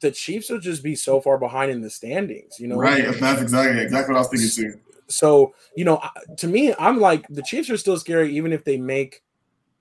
the 0.00 0.10
Chiefs 0.10 0.50
will 0.50 0.60
just 0.60 0.82
be 0.82 0.94
so 0.94 1.20
far 1.20 1.38
behind 1.38 1.70
in 1.70 1.80
the 1.80 1.90
standings. 1.90 2.60
You 2.60 2.68
know, 2.68 2.76
right? 2.76 3.04
That's 3.18 3.42
exactly 3.42 3.82
exactly 3.82 4.12
what 4.12 4.18
I 4.18 4.28
was 4.28 4.28
thinking 4.28 4.50
too. 4.50 4.80
So 5.08 5.54
you 5.76 5.84
know, 5.84 6.00
to 6.36 6.46
me, 6.46 6.74
I'm 6.78 7.00
like 7.00 7.26
the 7.28 7.42
Chiefs 7.42 7.70
are 7.70 7.76
still 7.76 7.98
scary, 7.98 8.36
even 8.36 8.52
if 8.52 8.64
they 8.64 8.76
make 8.76 9.22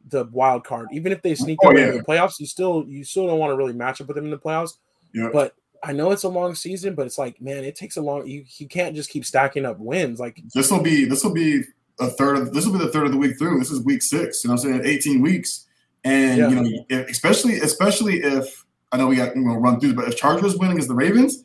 the 0.08 0.26
wild 0.26 0.64
card, 0.64 0.88
even 0.92 1.12
if 1.12 1.22
they 1.22 1.32
oh, 1.32 1.36
sneak 1.36 1.60
oh, 1.64 1.72
yeah. 1.72 1.88
into 1.88 1.98
the 1.98 2.04
playoffs. 2.04 2.40
You 2.40 2.46
still 2.46 2.86
you 2.88 3.04
still 3.04 3.28
don't 3.28 3.40
want 3.40 3.52
to 3.52 3.58
really 3.58 3.74
match 3.74 4.02
up 4.02 4.08
with 4.08 4.16
them 4.16 4.26
in 4.26 4.32
the 4.32 4.38
playoffs. 4.38 4.78
Yeah. 5.14 5.30
But 5.32 5.56
I 5.84 5.92
know 5.92 6.12
it's 6.12 6.24
a 6.24 6.30
long 6.30 6.56
season, 6.56 6.96
but 6.96 7.06
it's 7.06 7.18
like, 7.18 7.40
man, 7.42 7.64
it 7.64 7.76
takes 7.76 7.98
a 7.98 8.02
long. 8.02 8.28
You 8.28 8.46
you 8.58 8.68
can't 8.68 8.96
just 8.96 9.10
keep 9.10 9.26
stacking 9.26 9.66
up 9.66 9.80
wins. 9.80 10.20
Like 10.20 10.42
this 10.54 10.72
will 10.72 10.82
be 10.82 11.06
this 11.06 11.24
will 11.24 11.34
be 11.34 11.64
a 12.00 12.08
third 12.08 12.38
of 12.38 12.54
this 12.54 12.66
will 12.66 12.74
be 12.74 12.80
the 12.80 12.92
third 12.92 13.06
of 13.06 13.12
the 13.12 13.18
week 13.18 13.38
through. 13.38 13.60
This 13.60 13.72
is 13.72 13.82
week 13.84 14.02
six. 14.02 14.44
You 14.44 14.50
know, 14.50 14.56
what 14.56 14.66
I'm 14.66 14.84
saying 14.84 14.86
18 14.86 15.22
weeks, 15.22 15.66
and 16.04 16.38
yeah. 16.38 16.50
you 16.50 16.56
know, 16.56 16.86
if, 16.90 17.10
especially 17.10 17.60
especially 17.60 18.22
if 18.22 18.66
I 18.92 18.98
know 18.98 19.08
we 19.08 19.16
got 19.16 19.36
you 19.36 19.42
know 19.42 19.56
run 19.56 19.80
through, 19.80 19.94
but 19.94 20.08
if 20.08 20.18
Chargers 20.18 20.56
win 20.56 20.72
against 20.72 20.88
the 20.88 20.96
Ravens, 20.96 21.44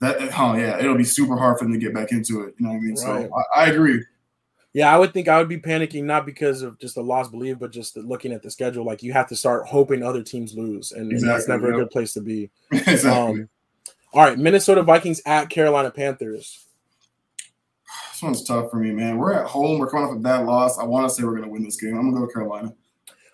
that 0.00 0.16
oh 0.38 0.54
yeah, 0.54 0.78
it'll 0.78 0.96
be 0.96 1.04
super 1.04 1.36
hard 1.36 1.58
for 1.58 1.64
them 1.64 1.72
to 1.72 1.78
get 1.78 1.94
back 1.94 2.12
into 2.12 2.42
it. 2.42 2.54
You 2.58 2.66
know 2.66 2.70
what 2.70 2.76
I 2.76 2.80
mean? 2.80 2.94
Right. 2.94 2.98
So 2.98 3.42
I, 3.54 3.62
I, 3.62 3.66
agree. 3.70 4.04
Yeah, 4.72 4.92
I 4.92 4.98
would 4.98 5.12
think 5.12 5.28
I 5.28 5.38
would 5.38 5.48
be 5.48 5.60
panicking 5.60 6.04
not 6.04 6.26
because 6.26 6.62
of 6.62 6.78
just 6.78 6.96
the 6.96 7.02
lost 7.02 7.30
belief, 7.30 7.58
but 7.58 7.70
just 7.70 7.96
looking 7.96 8.32
at 8.32 8.42
the 8.42 8.50
schedule. 8.50 8.84
Like 8.84 9.02
you 9.02 9.12
have 9.12 9.28
to 9.28 9.36
start 9.36 9.66
hoping 9.66 10.02
other 10.02 10.22
teams 10.22 10.54
lose, 10.54 10.92
and, 10.92 11.12
exactly, 11.12 11.28
and 11.28 11.38
that's 11.38 11.48
never 11.48 11.72
a 11.72 11.76
good 11.76 11.90
place 11.90 12.12
to 12.14 12.20
be. 12.20 12.50
exactly. 12.72 13.10
Um, 13.10 13.48
all 14.12 14.24
right, 14.24 14.38
Minnesota 14.38 14.82
Vikings 14.82 15.22
at 15.24 15.48
Carolina 15.48 15.90
Panthers. 15.90 16.66
This 18.22 18.26
one's 18.28 18.44
tough 18.44 18.70
for 18.70 18.76
me, 18.76 18.92
man. 18.92 19.18
We're 19.18 19.32
at 19.32 19.48
home. 19.48 19.80
We're 19.80 19.90
coming 19.90 20.06
off 20.06 20.14
a 20.14 20.20
bad 20.20 20.46
loss. 20.46 20.78
I 20.78 20.84
want 20.84 21.08
to 21.08 21.12
say 21.12 21.24
we're 21.24 21.32
going 21.32 21.42
to 21.42 21.48
win 21.48 21.64
this 21.64 21.74
game. 21.74 21.96
I'm 21.96 22.02
going 22.02 22.12
to 22.12 22.18
go 22.18 22.26
with 22.26 22.32
Carolina. 22.32 22.72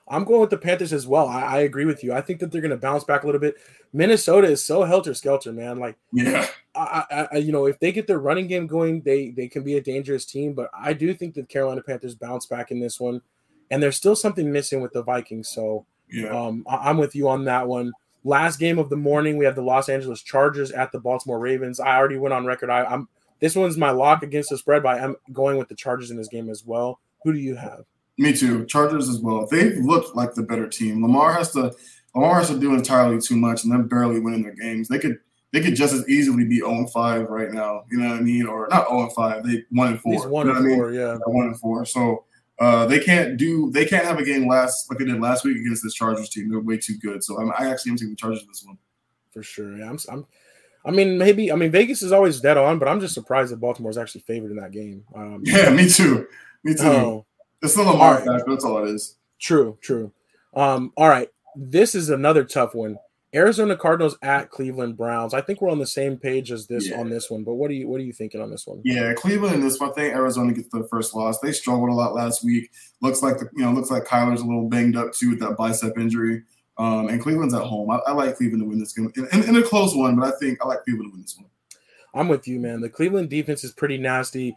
I'm 0.09 0.25
going 0.25 0.41
with 0.41 0.49
the 0.49 0.57
Panthers 0.57 0.95
as 0.95 1.07
well. 1.07 1.29
I, 1.29 1.43
I 1.43 1.59
agree 1.59 1.85
with 1.85 2.03
you. 2.03 2.15
I 2.15 2.23
think 2.23 2.41
that 2.41 2.51
they're 2.51 2.63
going 2.63 2.71
to 2.71 2.79
bounce 2.79 3.05
back 3.05 3.23
a 3.23 3.27
little 3.27 3.39
bit. 3.39 3.57
Minnesota 3.93 4.49
is 4.49 4.65
so 4.65 4.85
helter 4.85 5.13
skelter, 5.13 5.53
man. 5.53 5.79
Like, 5.79 5.99
yeah, 6.11 6.47
I, 6.75 7.29
I, 7.31 7.37
you 7.37 7.53
know, 7.53 7.67
if 7.67 7.79
they 7.81 7.93
get 7.93 8.07
their 8.07 8.19
running 8.19 8.47
game 8.47 8.67
going, 8.67 9.03
they 9.03 9.29
they 9.29 9.47
can 9.47 9.63
be 9.63 9.77
a 9.77 9.83
dangerous 9.83 10.25
team. 10.25 10.55
But 10.55 10.71
I 10.73 10.95
do 10.95 11.13
think 11.13 11.35
that 11.35 11.51
Carolina 11.51 11.83
Panthers 11.83 12.15
bounce 12.15 12.47
back 12.47 12.71
in 12.71 12.81
this 12.81 12.99
one, 12.99 13.21
and 13.71 13.83
there's 13.83 13.99
still 13.99 14.17
something 14.17 14.51
missing 14.51 14.81
with 14.81 14.95
the 14.95 15.03
Vikings. 15.03 15.51
So, 15.51 15.85
yeah, 16.11 16.29
um, 16.29 16.65
I, 16.67 16.89
I'm 16.89 16.97
with 16.97 17.15
you 17.15 17.29
on 17.29 17.45
that 17.45 17.69
one. 17.69 17.93
Last 18.25 18.59
game 18.59 18.79
of 18.79 18.89
the 18.89 18.97
morning, 18.97 19.37
we 19.37 19.45
have 19.45 19.55
the 19.55 19.61
Los 19.61 19.91
Angeles 19.91 20.23
Chargers 20.23 20.73
at 20.73 20.93
the 20.93 20.99
Baltimore 20.99 21.39
Ravens. 21.39 21.79
I 21.79 21.99
already 21.99 22.17
went 22.17 22.33
on 22.33 22.47
record. 22.47 22.71
I, 22.71 22.87
I'm 22.87 23.07
this 23.41 23.55
one's 23.55 23.77
my 23.77 23.91
lock 23.91 24.23
against 24.23 24.51
the 24.51 24.59
spread, 24.59 24.83
but 24.83 25.01
I'm 25.01 25.17
going 25.33 25.59
with 25.59 25.69
the 25.69 25.75
Chargers 25.75 26.11
in 26.11 26.17
this 26.17 26.29
game 26.29 26.51
as 26.51 26.65
well. 26.65 27.01
Who 27.25 27.33
do 27.33 27.39
you 27.39 27.57
have? 27.57 27.85
Me 28.19 28.33
too. 28.33 28.65
Chargers 28.67 29.09
as 29.09 29.19
well. 29.19 29.47
They've 29.51 29.77
looked 29.77 30.17
like 30.17 30.35
the 30.35 30.43
better 30.43 30.69
team. 30.69 31.03
Lamar 31.03 31.33
has 31.33 31.53
to 31.53 31.73
Lamar 32.15 32.41
has 32.41 32.49
to 32.49 32.59
do 32.59 32.75
entirely 32.75 33.21
too 33.21 33.37
much, 33.37 33.63
and 33.63 33.73
they're 33.73 33.83
barely 33.83 34.19
winning 34.19 34.43
their 34.43 34.55
games. 34.55 34.89
They 34.89 34.99
could 34.99 35.19
they 35.53 35.61
could 35.61 35.77
just 35.77 35.95
as 35.95 36.09
easily 36.09 36.45
be 36.45 36.57
0 36.57 36.87
5 36.89 37.29
right 37.31 37.53
now. 37.53 37.85
You 37.91 37.99
know 37.99 38.11
what 38.11 38.19
I 38.19 38.23
mean? 38.23 38.47
Or 38.47 38.69
not 38.71 38.89
0 38.89 39.11
5. 39.11 39.45
They 39.45 39.65
one 39.71 39.89
and 39.89 40.01
four. 40.01 40.13
He's 40.13 40.27
one 40.27 40.47
you 40.47 40.53
know 40.53 40.59
and 40.59 40.77
four, 40.77 40.89
I 40.89 40.91
mean? 40.91 41.01
yeah. 41.01 41.07
They're 41.07 41.35
one 41.35 41.47
and 41.47 41.59
four. 41.59 41.85
So 41.85 42.25
uh, 42.59 42.87
they 42.87 42.99
can't 42.99 43.37
do 43.37 43.71
they 43.71 43.85
can't 43.85 44.05
have 44.05 44.19
a 44.19 44.25
game 44.25 44.49
last 44.49 44.91
like 44.91 44.99
they 44.99 45.05
did 45.05 45.21
last 45.21 45.45
week 45.45 45.57
against 45.57 45.83
this 45.85 45.95
Chargers 45.95 46.29
team. 46.29 46.51
They're 46.51 46.61
way 46.61 46.77
too 46.77 46.99
good. 46.99 47.23
So 47.23 47.41
I'm, 47.41 47.53
I 47.57 47.71
actually 47.71 47.91
am 47.91 47.97
taking 47.97 48.11
the 48.11 48.17
Chargers 48.17 48.45
this 48.47 48.65
one. 48.67 48.79
For 49.31 49.43
sure. 49.43 49.77
Yeah, 49.77 49.89
I'm, 49.89 49.99
I'm 50.11 50.27
I 50.85 50.91
mean, 50.91 51.19
maybe 51.19 51.53
I 51.53 51.57
mean 51.57 51.71
Vegas 51.71 52.03
is 52.03 52.13
always 52.13 52.41
dead 52.41 52.57
on, 52.57 52.79
but 52.79 52.89
I'm 52.89 53.01
just 53.01 53.15
surprised 53.15 53.53
that 53.53 53.61
Baltimore 53.61 53.91
is 53.91 53.99
actually 53.99 54.23
favored 54.23 54.51
in 54.51 54.57
that 54.57 54.73
game. 54.73 55.05
Um, 55.15 55.43
yeah, 55.45 55.71
me 55.71 55.89
too. 55.89 56.27
Me 56.65 56.75
too. 56.75 56.87
Uh, 56.87 57.21
it's 57.63 57.75
the 57.75 57.83
Lamar 57.83 58.23
right. 58.25 58.43
That's 58.47 58.65
all 58.65 58.85
it 58.85 58.91
is. 58.91 59.17
True, 59.39 59.79
true. 59.81 60.13
Um, 60.55 60.93
all 60.97 61.09
right. 61.09 61.29
This 61.57 61.95
is 61.95 62.11
another 62.11 62.45
tough 62.45 62.75
one. 62.75 62.99
Arizona 63.35 63.77
Cardinals 63.77 64.17
at 64.23 64.51
Cleveland 64.51 64.97
Browns. 64.97 65.35
I 65.35 65.43
think 65.43 65.61
we're 65.61 65.71
on 65.71 65.79
the 65.79 65.87
same 65.87 66.17
page 66.17 66.51
as 66.51 66.67
this 66.67 66.89
yeah. 66.89 66.99
on 66.99 67.11
this 67.11 67.31
one. 67.31 67.45
But 67.45 67.55
what 67.55 67.71
are 67.71 67.75
you 67.75 67.87
what 67.87 68.01
are 68.01 68.05
you 68.05 68.13
thinking 68.13 68.41
on 68.41 68.51
this 68.51 68.67
one? 68.67 68.81
Yeah, 68.85 69.13
Cleveland 69.13 69.57
in 69.57 69.61
this 69.61 69.79
one. 69.79 69.91
I 69.91 69.93
think 69.93 70.15
Arizona 70.15 70.53
gets 70.53 70.69
the 70.71 70.89
first 70.91 71.15
loss. 71.15 71.39
They 71.41 71.53
struggled 71.53 71.91
a 71.91 71.95
lot 71.95 72.15
last 72.15 72.43
week. 72.43 72.71
Looks 73.03 73.23
like 73.23 73.39
the 73.39 73.51
you 73.55 73.65
know 73.65 73.73
looks 73.73 73.91
like 73.91 74.05
Kyler's 74.05 74.41
a 74.41 74.47
little 74.47 74.69
banged 74.69 74.97
up 74.97 75.13
too 75.13 75.31
with 75.31 75.41
that 75.41 75.57
bicep 75.57 75.99
injury. 75.99 76.43
Um, 76.79 77.09
and 77.09 77.21
Cleveland's 77.21 77.55
at 77.55 77.63
home. 77.63 77.91
I, 77.91 77.99
I 78.07 78.13
like 78.13 78.37
Cleveland 78.37 78.63
to 78.63 78.69
win 78.69 78.79
this 78.79 78.93
game 78.93 79.13
in, 79.17 79.57
a 79.57 79.63
close 79.63 79.97
one, 79.97 80.17
but 80.17 80.33
I 80.33 80.39
think 80.39 80.59
I 80.63 80.69
like 80.69 80.85
Cleveland 80.85 81.11
to 81.11 81.13
win 81.13 81.23
this 81.23 81.37
one. 81.37 81.47
I'm 82.15 82.29
with 82.29 82.47
you, 82.47 82.61
man. 82.61 82.81
The 82.81 82.89
Cleveland 82.89 83.31
defense 83.31 83.65
is 83.65 83.73
pretty 83.73 83.99
nasty. 83.99 84.57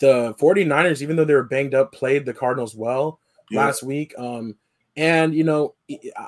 The 0.00 0.34
49ers, 0.34 1.00
even 1.00 1.16
though 1.16 1.24
they 1.24 1.34
were 1.34 1.44
banged 1.44 1.74
up, 1.74 1.92
played 1.92 2.26
the 2.26 2.34
Cardinals 2.34 2.74
well 2.74 3.20
yeah. 3.50 3.64
last 3.64 3.82
week. 3.82 4.14
Um, 4.18 4.56
and 4.96 5.34
you 5.34 5.44
know, 5.44 5.74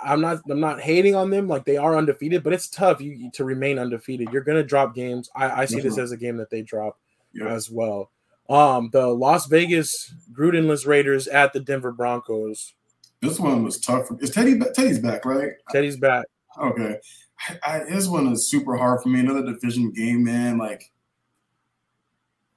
I'm 0.03 0.21
not 0.21 0.41
I'm 0.49 0.61
not 0.61 0.81
hating 0.81 1.15
on 1.15 1.31
them. 1.31 1.49
Like 1.49 1.65
they 1.65 1.77
are 1.77 1.97
undefeated, 1.97 2.43
but 2.43 2.53
it's 2.53 2.69
tough 2.69 3.01
you, 3.01 3.31
to 3.33 3.45
remain 3.45 3.79
undefeated. 3.79 4.29
You're 4.33 4.43
gonna 4.43 4.63
drop 4.63 4.95
games. 4.95 5.29
I, 5.35 5.63
I 5.63 5.65
see 5.65 5.81
this 5.81 5.99
as 5.99 6.13
a 6.13 6.17
game 6.17 6.37
that 6.37 6.51
they 6.51 6.63
drop 6.63 6.99
yeah. 7.35 7.49
as 7.49 7.69
well. 7.71 8.11
Um, 8.49 8.91
the 8.93 9.07
Las 9.09 9.47
Vegas 9.47 10.15
Grudenless 10.33 10.87
Raiders 10.87 11.27
at 11.27 11.53
the 11.53 11.61
Denver 11.61 11.93
Broncos. 11.93 12.75
This 13.23 13.39
one 13.39 13.63
was 13.63 13.79
tough. 13.79 14.09
Is 14.21 14.31
Teddy 14.31 14.59
Teddy's 14.75 14.99
back, 14.99 15.25
right? 15.25 15.53
Teddy's 15.71 15.97
back. 15.97 16.27
Okay. 16.61 16.99
I, 17.49 17.57
I, 17.65 17.85
this 17.89 18.09
one 18.09 18.27
is 18.33 18.51
super 18.51 18.77
hard 18.77 19.01
for 19.01 19.09
me. 19.09 19.21
Another 19.21 19.45
division 19.45 19.93
game, 19.93 20.25
man. 20.25 20.59
Like, 20.59 20.93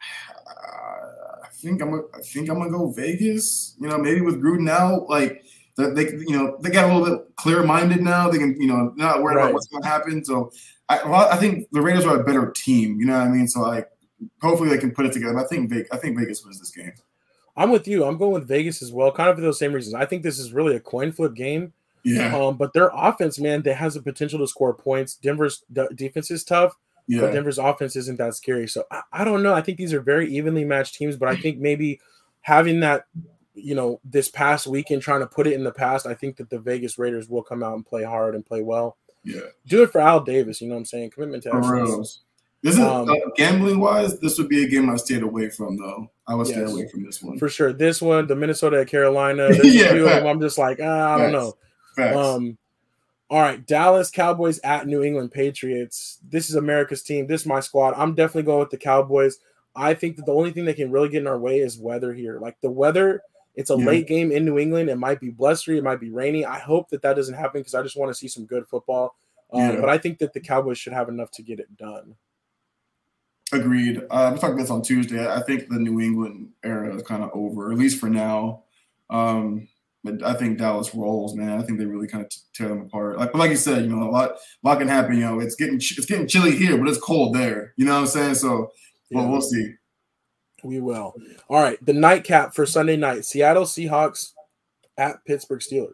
I 0.04 1.48
think 1.54 1.82
I'm. 1.82 1.94
I 2.14 2.20
think 2.22 2.50
I'm 2.50 2.58
gonna 2.58 2.72
go 2.72 2.92
Vegas. 2.92 3.76
You 3.80 3.88
know, 3.88 4.00
maybe 4.00 4.22
with 4.22 4.42
Gruden 4.42 4.70
out, 4.70 5.08
like 5.08 5.46
that 5.78 5.96
they 5.96 6.06
you 6.06 6.38
know 6.38 6.58
they 6.62 6.72
got 6.72 6.90
a 6.90 6.98
little 6.98 7.18
bit 7.18 7.36
clear 7.36 7.64
minded 7.64 8.02
now. 8.02 8.30
They 8.30 8.40
can 8.40 8.60
you 8.60 8.68
know 8.68 8.92
not 8.96 9.22
worried 9.22 9.36
right. 9.36 9.44
about 9.44 9.54
what's 9.54 9.68
going 9.68 9.84
to 9.84 9.90
happen. 9.90 10.26
So 10.26 10.52
I, 10.90 11.04
well, 11.08 11.30
I 11.30 11.38
think 11.38 11.68
the 11.72 11.82
Raiders 11.82 12.06
are 12.06 12.20
a 12.20 12.24
better 12.24 12.52
team. 12.56 13.00
You 13.00 13.06
know 13.06 13.20
what 13.20 13.28
I 13.28 13.30
mean? 13.30 13.48
So 13.48 13.62
like 13.62 13.88
hopefully 14.42 14.70
they 14.70 14.78
can 14.78 14.92
put 14.92 15.06
it 15.06 15.14
together. 15.14 15.38
I 15.38 15.46
think 15.46 15.70
Vegas, 15.70 15.90
I 15.92 15.98
think 15.98 16.18
Vegas 16.18 16.44
wins 16.44 16.60
this 16.60 16.72
game. 16.72 16.94
I'm 17.58 17.72
with 17.72 17.88
you. 17.88 18.04
I'm 18.04 18.18
going 18.18 18.34
with 18.34 18.48
Vegas 18.48 18.82
as 18.82 18.92
well, 18.92 19.12
kind 19.12 19.30
of 19.30 19.36
for 19.36 19.42
those 19.42 19.60
same 19.60 19.74
reasons. 19.74 19.96
I 19.96 20.06
think 20.06 20.24
this 20.24 20.40
is 20.40 20.54
really 20.54 20.76
a 20.76 20.80
coin 20.80 21.12
flip 21.12 21.34
game. 21.34 21.74
Yeah. 22.04 22.36
Um, 22.38 22.58
but 22.58 22.74
their 22.74 22.92
offense, 22.94 23.40
man, 23.40 23.64
that 23.64 23.76
has 23.76 23.96
the 23.96 24.02
potential 24.02 24.40
to 24.40 24.48
score 24.48 24.74
points. 24.74 25.16
Denver's 25.16 25.64
defense 25.96 26.30
is 26.30 26.44
tough. 26.44 26.76
Yeah. 27.08 27.22
But 27.22 27.34
Denver's 27.34 27.58
offense 27.58 27.96
isn't 27.96 28.18
that 28.18 28.36
scary. 28.36 28.68
So 28.68 28.84
I, 28.92 29.02
I 29.12 29.24
don't 29.24 29.44
know. 29.44 29.54
I 29.54 29.62
think 29.62 29.78
these 29.78 29.94
are 29.94 30.02
very 30.02 30.32
evenly 30.36 30.66
matched 30.66 30.96
teams, 30.96 31.16
but 31.16 31.30
I 31.30 31.36
think 31.36 31.60
maybe 31.60 32.00
having 32.42 32.82
that 32.82 33.06
you 33.56 33.74
know, 33.74 34.00
this 34.04 34.30
past 34.30 34.68
weekend 34.68 35.02
trying 35.02 35.22
to 35.22 35.28
put 35.28 35.48
it 35.48 35.54
in 35.54 35.64
the 35.64 35.72
past, 35.72 36.06
I 36.06 36.14
think 36.14 36.38
that 36.38 36.50
the 36.50 36.60
Vegas 36.60 37.00
Raiders 37.00 37.30
will 37.30 37.42
come 37.42 37.64
out 37.64 37.74
and 37.74 37.86
play 37.86 38.04
hard 38.04 38.36
and 38.36 38.46
play 38.46 38.62
well. 38.62 38.98
Yeah. 39.24 39.42
Do 39.66 39.82
it 39.82 39.92
for 39.92 40.02
Al 40.02 40.20
Davis, 40.20 40.62
you 40.62 40.68
know 40.68 40.76
what 40.76 40.80
I'm 40.80 40.86
saying? 40.86 41.12
Commitment 41.12 41.44
to 41.44 41.56
excellence. 41.56 42.22
This 42.66 42.78
is 42.78 42.82
um, 42.82 43.08
uh, 43.08 43.14
gambling 43.36 43.80
wise, 43.80 44.20
this 44.20 44.40
would 44.40 44.50
be 44.50 44.64
a 44.64 44.68
game 44.68 44.90
I 44.90 44.96
stayed 44.96 45.22
away 45.22 45.52
from 45.52 45.78
though. 45.78 46.10
I 46.28 46.34
would 46.34 46.48
yes, 46.48 46.56
stay 46.56 46.74
away 46.74 46.88
from 46.88 47.04
this 47.04 47.22
one. 47.22 47.38
For 47.38 47.48
sure. 47.48 47.72
This 47.72 48.02
one, 48.02 48.26
the 48.26 48.36
Minnesota 48.36 48.82
at 48.82 48.88
Carolina, 48.88 49.50
yeah, 49.64 49.92
few 49.92 50.06
of 50.06 50.10
them. 50.10 50.26
I'm 50.26 50.42
just 50.42 50.58
like, 50.58 50.80
ah, 50.82 51.14
I 51.14 51.18
don't 51.20 51.32
know. 51.32 51.54
Facts. 51.96 52.18
Um 52.18 52.58
all 53.30 53.40
right, 53.40 53.64
Dallas 53.68 54.10
Cowboys 54.10 54.58
at 54.64 54.88
New 54.88 55.04
England 55.04 55.32
Patriots. 55.32 56.18
This 56.28 56.50
is 56.50 56.56
America's 56.56 57.04
team. 57.04 57.28
This 57.28 57.42
is 57.42 57.48
my 57.48 57.60
squad. 57.60 57.94
I'm 57.98 58.16
definitely 58.16 58.44
going 58.44 58.62
with 58.62 58.72
the 58.72 58.78
Cowboys. 58.78 59.38
I 59.76 59.94
think 59.94 60.16
that 60.16 60.26
the 60.26 60.34
only 60.34 60.52
thing 60.52 60.66
that 60.66 60.76
can 60.76 60.90
really 60.90 61.10
get 61.10 61.22
in 61.22 61.28
our 61.28 61.38
way 61.38 61.60
is 61.60 61.78
weather 61.78 62.16
here. 62.16 62.40
Like 62.40 62.60
the 62.62 62.72
weather 62.72 63.22
it's 63.54 63.70
a 63.70 63.78
yeah. 63.78 63.86
late 63.86 64.08
game 64.08 64.32
in 64.32 64.44
New 64.44 64.58
England. 64.58 64.90
It 64.90 64.98
might 64.98 65.20
be 65.20 65.30
blustery. 65.30 65.78
It 65.78 65.84
might 65.84 66.00
be 66.00 66.10
rainy. 66.10 66.46
I 66.46 66.58
hope 66.58 66.90
that 66.90 67.04
that 67.04 67.16
doesn't 67.16 67.36
happen 67.36 67.62
because 67.62 67.76
I 67.76 67.84
just 67.84 67.96
want 67.96 68.10
to 68.10 68.16
see 68.16 68.28
some 68.28 68.46
good 68.46 68.68
football. 68.68 69.16
Um, 69.54 69.62
yeah. 69.62 69.80
But 69.80 69.90
I 69.90 70.00
think 70.00 70.18
that 70.18 70.34
the 70.34 70.40
Cowboys 70.40 70.78
should 70.80 70.94
have 70.94 71.10
enough 71.10 71.30
to 71.32 71.44
get 71.44 71.60
it 71.60 71.78
done. 71.78 72.16
Agreed. 73.52 74.02
Uh, 74.10 74.32
we 74.34 74.40
talked 74.40 74.58
this 74.58 74.72
on 74.72 74.82
Tuesday. 74.82 75.28
I 75.28 75.42
think 75.42 75.70
the 75.70 75.80
New 75.80 76.02
England 76.02 76.50
era 76.64 76.96
is 76.96 77.04
kind 77.04 77.24
of 77.24 77.30
over, 77.34 77.72
at 77.72 77.78
least 77.78 78.00
for 78.00 78.10
now. 78.10 78.64
Um, 79.10 79.68
but 80.04 80.24
I 80.24 80.34
think 80.34 80.58
Dallas 80.58 80.94
rolls, 80.94 81.36
man. 81.36 81.60
I 81.60 81.64
think 81.64 81.80
they 81.80 81.86
really 81.86 82.08
kind 82.08 82.24
of 82.24 82.32
tear 82.54 82.70
them 82.70 82.82
apart. 82.82 83.18
Like, 83.18 83.34
like 83.34 83.52
you 83.52 83.58
said, 83.58 83.84
you 83.84 83.90
know, 83.90 84.08
a 84.08 84.12
lot, 84.12 84.32
a 84.32 84.38
lot 84.68 84.80
can 84.80 84.88
happen. 84.88 85.16
You 85.16 85.22
know, 85.22 85.40
it's 85.40 85.56
getting 85.56 85.76
it's 85.76 86.06
getting 86.06 86.28
chilly 86.28 86.56
here, 86.56 86.78
but 86.78 86.88
it's 86.88 87.00
cold 87.00 87.36
there. 87.36 87.74
You 87.76 87.86
know 87.86 87.94
what 87.94 88.02
I'm 88.02 88.08
saying? 88.08 88.36
So, 88.36 88.72
well, 89.12 89.26
yeah. 89.26 89.30
we'll 89.30 89.42
see. 89.42 89.74
We 90.64 90.80
will. 90.80 91.16
All 91.48 91.62
right. 91.62 91.84
The 91.84 91.94
nightcap 91.94 92.54
for 92.54 92.66
Sunday 92.66 92.98
night 92.98 93.26
Seattle 93.26 93.66
Seahawks 93.66 94.34
at 94.98 95.24
Pittsburgh 95.26 95.62
Steelers. 95.62 95.94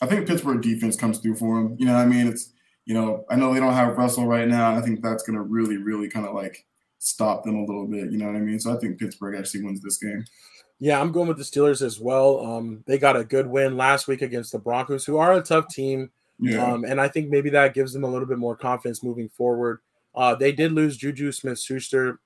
I 0.00 0.06
think 0.06 0.26
Pittsburgh 0.26 0.62
defense 0.62 0.96
comes 0.96 1.18
through 1.18 1.36
for 1.36 1.62
them. 1.62 1.76
You 1.78 1.86
know 1.86 1.94
I 1.94 2.06
mean? 2.06 2.26
It's, 2.26 2.52
you 2.84 2.94
know, 2.94 3.24
I 3.30 3.36
know 3.36 3.54
they 3.54 3.60
don't 3.60 3.74
have 3.74 3.96
Russell 3.96 4.26
right 4.26 4.48
now. 4.48 4.76
I 4.76 4.80
think 4.80 5.02
that's 5.02 5.22
going 5.22 5.36
to 5.36 5.42
really, 5.42 5.76
really 5.76 6.08
kind 6.08 6.26
of 6.26 6.34
like 6.34 6.64
stop 7.02 7.44
them 7.44 7.56
a 7.56 7.64
little 7.64 7.86
bit. 7.86 8.10
You 8.10 8.18
know 8.18 8.26
what 8.26 8.36
I 8.36 8.40
mean? 8.40 8.60
So 8.60 8.74
I 8.74 8.78
think 8.78 8.98
Pittsburgh 8.98 9.36
actually 9.38 9.64
wins 9.64 9.82
this 9.82 9.98
game. 9.98 10.24
Yeah, 10.78 11.00
I'm 11.00 11.12
going 11.12 11.28
with 11.28 11.38
the 11.38 11.44
Steelers 11.44 11.80
as 11.80 12.00
well. 12.00 12.44
Um, 12.44 12.82
they 12.86 12.98
got 12.98 13.16
a 13.16 13.24
good 13.24 13.46
win 13.46 13.76
last 13.76 14.08
week 14.08 14.22
against 14.22 14.52
the 14.52 14.58
Broncos, 14.58 15.04
who 15.04 15.16
are 15.16 15.34
a 15.34 15.42
tough 15.42 15.68
team. 15.68 16.10
Yeah. 16.40 16.64
Um, 16.64 16.84
and 16.84 17.00
I 17.00 17.06
think 17.06 17.28
maybe 17.28 17.50
that 17.50 17.74
gives 17.74 17.92
them 17.92 18.02
a 18.02 18.08
little 18.08 18.26
bit 18.26 18.38
more 18.38 18.56
confidence 18.56 19.02
moving 19.02 19.28
forward. 19.28 19.78
Uh, 20.14 20.34
they 20.34 20.50
did 20.50 20.72
lose 20.72 20.96
Juju 20.96 21.30
Smith 21.30 21.60
Schuster 21.60 22.18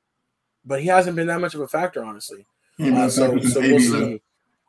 but 0.66 0.82
he 0.82 0.88
hasn't 0.88 1.16
been 1.16 1.28
that 1.28 1.40
much 1.40 1.54
of 1.54 1.60
a 1.60 1.68
factor, 1.68 2.04
honestly. 2.04 2.44
Uh, 2.78 3.08
so, 3.08 3.38
so 3.38 3.60
we'll 3.60 3.80
see. 3.80 4.20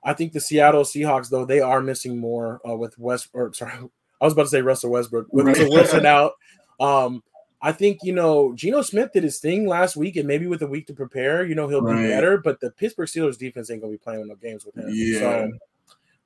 I 0.03 0.13
think 0.13 0.31
the 0.31 0.39
Seattle 0.39 0.83
Seahawks, 0.83 1.29
though, 1.29 1.43
they 1.43 1.59
are 1.59 1.81
missing 1.81 2.17
more 2.17 2.61
uh, 2.67 2.75
with 2.77 2.97
West. 2.97 3.29
Or 3.33 3.51
sorry, 3.53 3.73
I 4.21 4.23
was 4.25 4.33
about 4.33 4.43
to 4.43 4.49
say 4.49 4.61
Russell 4.61 4.91
Westbrook 4.91 5.27
with 5.31 5.47
right. 5.47 5.69
Wilson 5.69 6.05
out. 6.05 6.33
Um, 6.79 7.23
I 7.61 7.71
think 7.71 7.99
you 8.03 8.13
know 8.13 8.53
Geno 8.53 8.81
Smith 8.81 9.11
did 9.13 9.23
his 9.23 9.39
thing 9.39 9.67
last 9.67 9.95
week, 9.95 10.15
and 10.15 10.27
maybe 10.27 10.47
with 10.47 10.61
a 10.61 10.67
week 10.67 10.87
to 10.87 10.93
prepare, 10.93 11.45
you 11.45 11.55
know 11.55 11.67
he'll 11.67 11.81
right. 11.81 12.01
be 12.01 12.07
better. 12.07 12.37
But 12.37 12.59
the 12.59 12.71
Pittsburgh 12.71 13.07
Steelers 13.07 13.37
defense 13.37 13.71
ain't 13.71 13.81
gonna 13.81 13.93
be 13.93 13.97
playing 13.97 14.27
no 14.27 14.35
games 14.35 14.65
with 14.65 14.77
him. 14.77 14.89
Yeah. 14.89 15.19
So, 15.19 15.51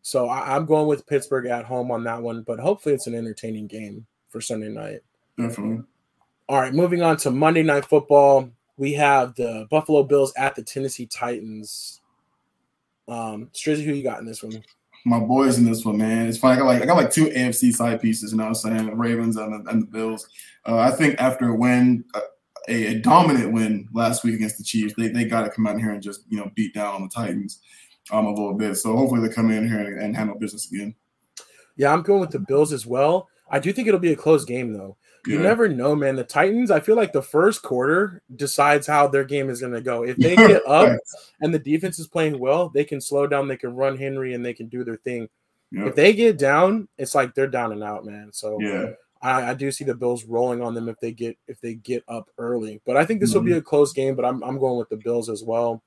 so 0.02 0.30
I, 0.30 0.56
I'm 0.56 0.66
going 0.66 0.88
with 0.88 1.08
Pittsburgh 1.08 1.46
at 1.46 1.66
home 1.66 1.92
on 1.92 2.04
that 2.04 2.22
one, 2.22 2.42
but 2.42 2.60
hopefully 2.60 2.96
it's 2.96 3.08
an 3.08 3.16
entertaining 3.16 3.68
game 3.68 4.06
for 4.30 4.42
Sunday 4.42 4.70
night. 4.70 5.02
Definitely. 5.38 5.86
All 6.50 6.60
right, 6.60 6.74
moving 6.74 7.02
on 7.02 7.16
to 7.18 7.32
Monday 7.32 7.64
Night 7.64 7.86
Football. 7.86 8.50
We 8.76 8.94
have 8.94 9.36
the 9.36 9.68
Buffalo 9.70 10.04
Bills 10.04 10.34
at 10.36 10.56
the 10.56 10.64
Tennessee 10.64 11.06
Titans. 11.06 12.02
Um, 13.08 13.50
Strizzy, 13.54 13.86
who 13.86 13.94
you 13.94 14.04
got 14.04 14.20
in 14.20 14.26
this 14.26 14.44
one? 14.44 14.64
My 15.06 15.20
boys 15.20 15.58
in 15.58 15.66
this 15.66 15.84
one, 15.84 15.98
man. 15.98 16.28
It's 16.28 16.38
funny. 16.38 16.56
I 16.56 16.60
got 16.60 16.66
like 16.66 16.82
I 16.82 16.86
got 16.86 16.98
like 16.98 17.12
two 17.12 17.26
AFC 17.26 17.74
side 17.74 18.02
pieces. 18.02 18.32
You 18.32 18.38
know 18.38 18.44
what 18.44 18.50
I'm 18.50 18.56
saying? 18.56 18.86
The 18.86 18.96
Ravens 18.96 19.36
and 19.36 19.66
the, 19.66 19.72
and 19.72 19.82
the 19.82 19.88
Bills. 19.88 20.28
Uh, 20.66 20.78
I 20.78 20.92
think 20.92 21.20
after 21.20 21.50
a 21.50 21.56
win, 21.56 22.06
a, 22.14 22.22
a, 22.72 22.94
dominant 23.00 23.52
win 23.52 23.90
last 23.94 24.24
week 24.24 24.36
against 24.36 24.60
the 24.60 24.64
Chiefs, 24.64 24.94
they, 24.96 25.08
they 25.08 25.26
got 25.26 25.42
to 25.42 25.50
come 25.50 25.66
out 25.66 25.80
here 25.80 25.90
and 25.90 26.04
just 26.04 26.22
you 26.30 26.38
know 26.38 26.52
beat 26.56 26.76
down 26.76 26.94
on 26.94 27.02
the 27.02 27.10
Titans 27.10 27.62
um, 28.12 28.28
a 28.28 28.30
little 28.30 28.54
bit. 28.54 28.76
So 28.76 28.96
hopefully 28.96 29.28
they 29.28 29.34
come 29.34 29.50
in 29.50 29.68
here 29.68 29.98
and 29.98 30.16
handle 30.16 30.38
business 30.38 30.72
again. 30.72 30.94
Yeah, 31.78 31.92
I'm 31.94 32.04
going 32.04 32.22
with 32.22 32.32
the 32.32 32.40
Bills 32.40 32.72
as 32.72 32.86
well. 32.86 33.28
I 33.50 33.60
do 33.60 33.74
think 33.74 33.88
it'll 33.88 34.00
be 34.00 34.14
a 34.14 34.18
close 34.18 34.46
game 34.46 34.74
though. 34.74 34.98
You 35.28 35.36
yeah. 35.36 35.44
never 35.44 35.68
know, 35.68 35.96
man. 35.96 36.16
The 36.16 36.24
Titans, 36.24 36.72
I 36.72 36.80
feel 36.80 36.96
like 36.96 37.14
the 37.14 37.22
first 37.22 37.62
quarter 37.62 38.22
decides 38.36 38.88
how 38.88 39.08
their 39.08 39.24
game 39.24 39.50
is 39.50 39.60
going 39.60 39.74
to 39.74 39.82
go. 39.82 40.04
If 40.04 40.18
they 40.18 40.36
get 40.48 40.66
up 40.68 40.98
and 41.42 41.54
the 41.54 41.60
defense 41.60 42.00
is 42.00 42.08
playing 42.08 42.40
well, 42.40 42.70
they 42.70 42.84
can 42.84 43.00
slow 43.00 43.28
down, 43.28 43.48
they 43.48 43.58
can 43.58 43.76
run 43.76 43.98
Henry, 43.98 44.34
and 44.34 44.44
they 44.44 44.54
can 44.54 44.68
do 44.68 44.84
their 44.84 44.98
thing. 44.98 45.30
If 45.74 45.96
they 45.96 46.14
get 46.14 46.38
down, 46.38 46.90
it's 46.98 47.16
like 47.16 47.34
they're 47.34 47.48
down 47.48 47.72
and 47.72 47.84
out, 47.84 48.06
man. 48.06 48.32
So 48.34 48.60
yeah. 48.60 48.92
I, 49.22 49.52
I, 49.52 49.54
do 49.54 49.72
see 49.72 49.86
the 49.86 49.96
Bills 49.96 50.26
rolling 50.26 50.62
on 50.62 50.74
them 50.74 50.90
if 50.90 51.00
they 51.00 51.14
get 51.14 51.38
if 51.48 51.62
they 51.62 51.76
get 51.76 52.04
up 52.10 52.30
early. 52.38 52.82
But 52.86 52.98
I 52.98 53.06
think 53.06 53.22
this 53.22 53.30
mm-hmm. 53.30 53.40
will 53.40 53.46
be 53.46 53.52
mm-hmm. 53.52 53.60
a 53.60 53.64
close 53.64 53.94
game. 53.94 54.16
But 54.16 54.26
I'm 54.26 54.44
I'm 54.44 54.60
going 54.60 54.78
with 54.78 54.90
the 54.90 54.98
Bills 54.98 55.30
as 55.30 55.44
well. 55.44 55.82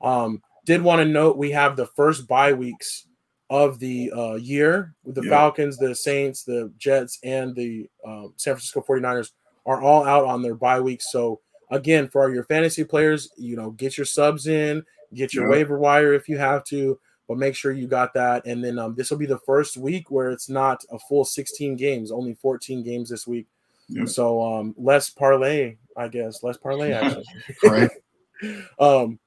Um, 0.00 0.42
did 0.64 0.80
want 0.80 1.00
to 1.00 1.04
note 1.04 1.36
we 1.36 1.50
have 1.50 1.76
the 1.76 1.86
first 1.86 2.26
bye 2.26 2.54
weeks 2.54 3.06
of 3.52 3.78
the 3.78 4.10
uh, 4.16 4.34
year 4.36 4.94
with 5.04 5.14
the 5.14 5.22
yeah. 5.24 5.28
Falcons, 5.28 5.76
the 5.76 5.94
Saints, 5.94 6.42
the 6.42 6.72
Jets, 6.78 7.18
and 7.22 7.54
the 7.54 7.86
um, 8.02 8.32
San 8.38 8.54
Francisco 8.54 8.82
49ers 8.88 9.32
are 9.66 9.82
all 9.82 10.06
out 10.06 10.24
on 10.24 10.40
their 10.40 10.54
bye 10.54 10.80
weeks. 10.80 11.12
So 11.12 11.38
again, 11.70 12.08
for 12.08 12.32
your 12.32 12.44
fantasy 12.44 12.82
players, 12.82 13.28
you 13.36 13.54
know, 13.54 13.72
get 13.72 13.98
your 13.98 14.06
subs 14.06 14.46
in, 14.46 14.82
get 15.12 15.34
your 15.34 15.44
yeah. 15.44 15.50
waiver 15.50 15.78
wire 15.78 16.14
if 16.14 16.30
you 16.30 16.38
have 16.38 16.64
to, 16.64 16.98
but 17.28 17.36
make 17.36 17.54
sure 17.54 17.72
you 17.72 17.86
got 17.86 18.14
that. 18.14 18.46
And 18.46 18.64
then 18.64 18.78
um, 18.78 18.94
this 18.94 19.10
will 19.10 19.18
be 19.18 19.26
the 19.26 19.38
first 19.40 19.76
week 19.76 20.10
where 20.10 20.30
it's 20.30 20.48
not 20.48 20.82
a 20.90 20.98
full 20.98 21.26
16 21.26 21.76
games, 21.76 22.10
only 22.10 22.32
14 22.32 22.82
games 22.82 23.10
this 23.10 23.26
week. 23.26 23.48
Yeah. 23.86 24.06
So 24.06 24.42
um, 24.42 24.74
less 24.78 25.10
parlay, 25.10 25.76
I 25.94 26.08
guess, 26.08 26.42
less 26.42 26.56
parlay 26.56 26.92
actually. 26.94 27.26
right. 27.64 27.90
um, 28.80 29.18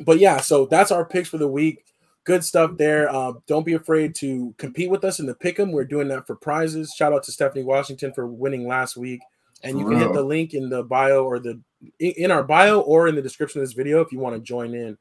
but 0.00 0.18
yeah, 0.18 0.38
so 0.38 0.66
that's 0.66 0.90
our 0.90 1.04
picks 1.04 1.28
for 1.28 1.38
the 1.38 1.46
week 1.46 1.84
good 2.24 2.44
stuff 2.44 2.76
there. 2.76 3.08
Uh, 3.10 3.34
don't 3.46 3.66
be 3.66 3.74
afraid 3.74 4.14
to 4.16 4.54
compete 4.58 4.90
with 4.90 5.04
us 5.04 5.20
in 5.20 5.26
the 5.26 5.34
pick'em. 5.34 5.72
We're 5.72 5.84
doing 5.84 6.08
that 6.08 6.26
for 6.26 6.34
prizes. 6.34 6.94
Shout 6.96 7.12
out 7.12 7.22
to 7.24 7.32
Stephanie 7.32 7.64
Washington 7.64 8.12
for 8.12 8.26
winning 8.26 8.66
last 8.66 8.96
week. 8.96 9.20
And 9.62 9.78
you 9.78 9.86
can 9.88 9.98
hit 9.98 10.12
the 10.12 10.22
link 10.22 10.52
in 10.52 10.68
the 10.68 10.82
bio 10.82 11.24
or 11.24 11.38
the 11.38 11.58
in 11.98 12.30
our 12.30 12.42
bio 12.42 12.80
or 12.80 13.08
in 13.08 13.14
the 13.14 13.22
description 13.22 13.60
of 13.60 13.66
this 13.66 13.74
video 13.74 14.00
if 14.00 14.12
you 14.12 14.18
want 14.18 14.34
to 14.34 14.40
join 14.40 14.74
in 14.74 14.98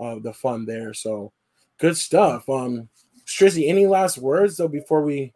uh, 0.00 0.18
the 0.20 0.32
fun 0.32 0.64
there. 0.64 0.94
So 0.94 1.32
good 1.78 1.98
stuff. 1.98 2.48
Um, 2.48 2.88
Strizzy, 3.26 3.68
any 3.68 3.86
last 3.86 4.16
words 4.16 4.56
though 4.56 4.68
before 4.68 5.02
we 5.02 5.34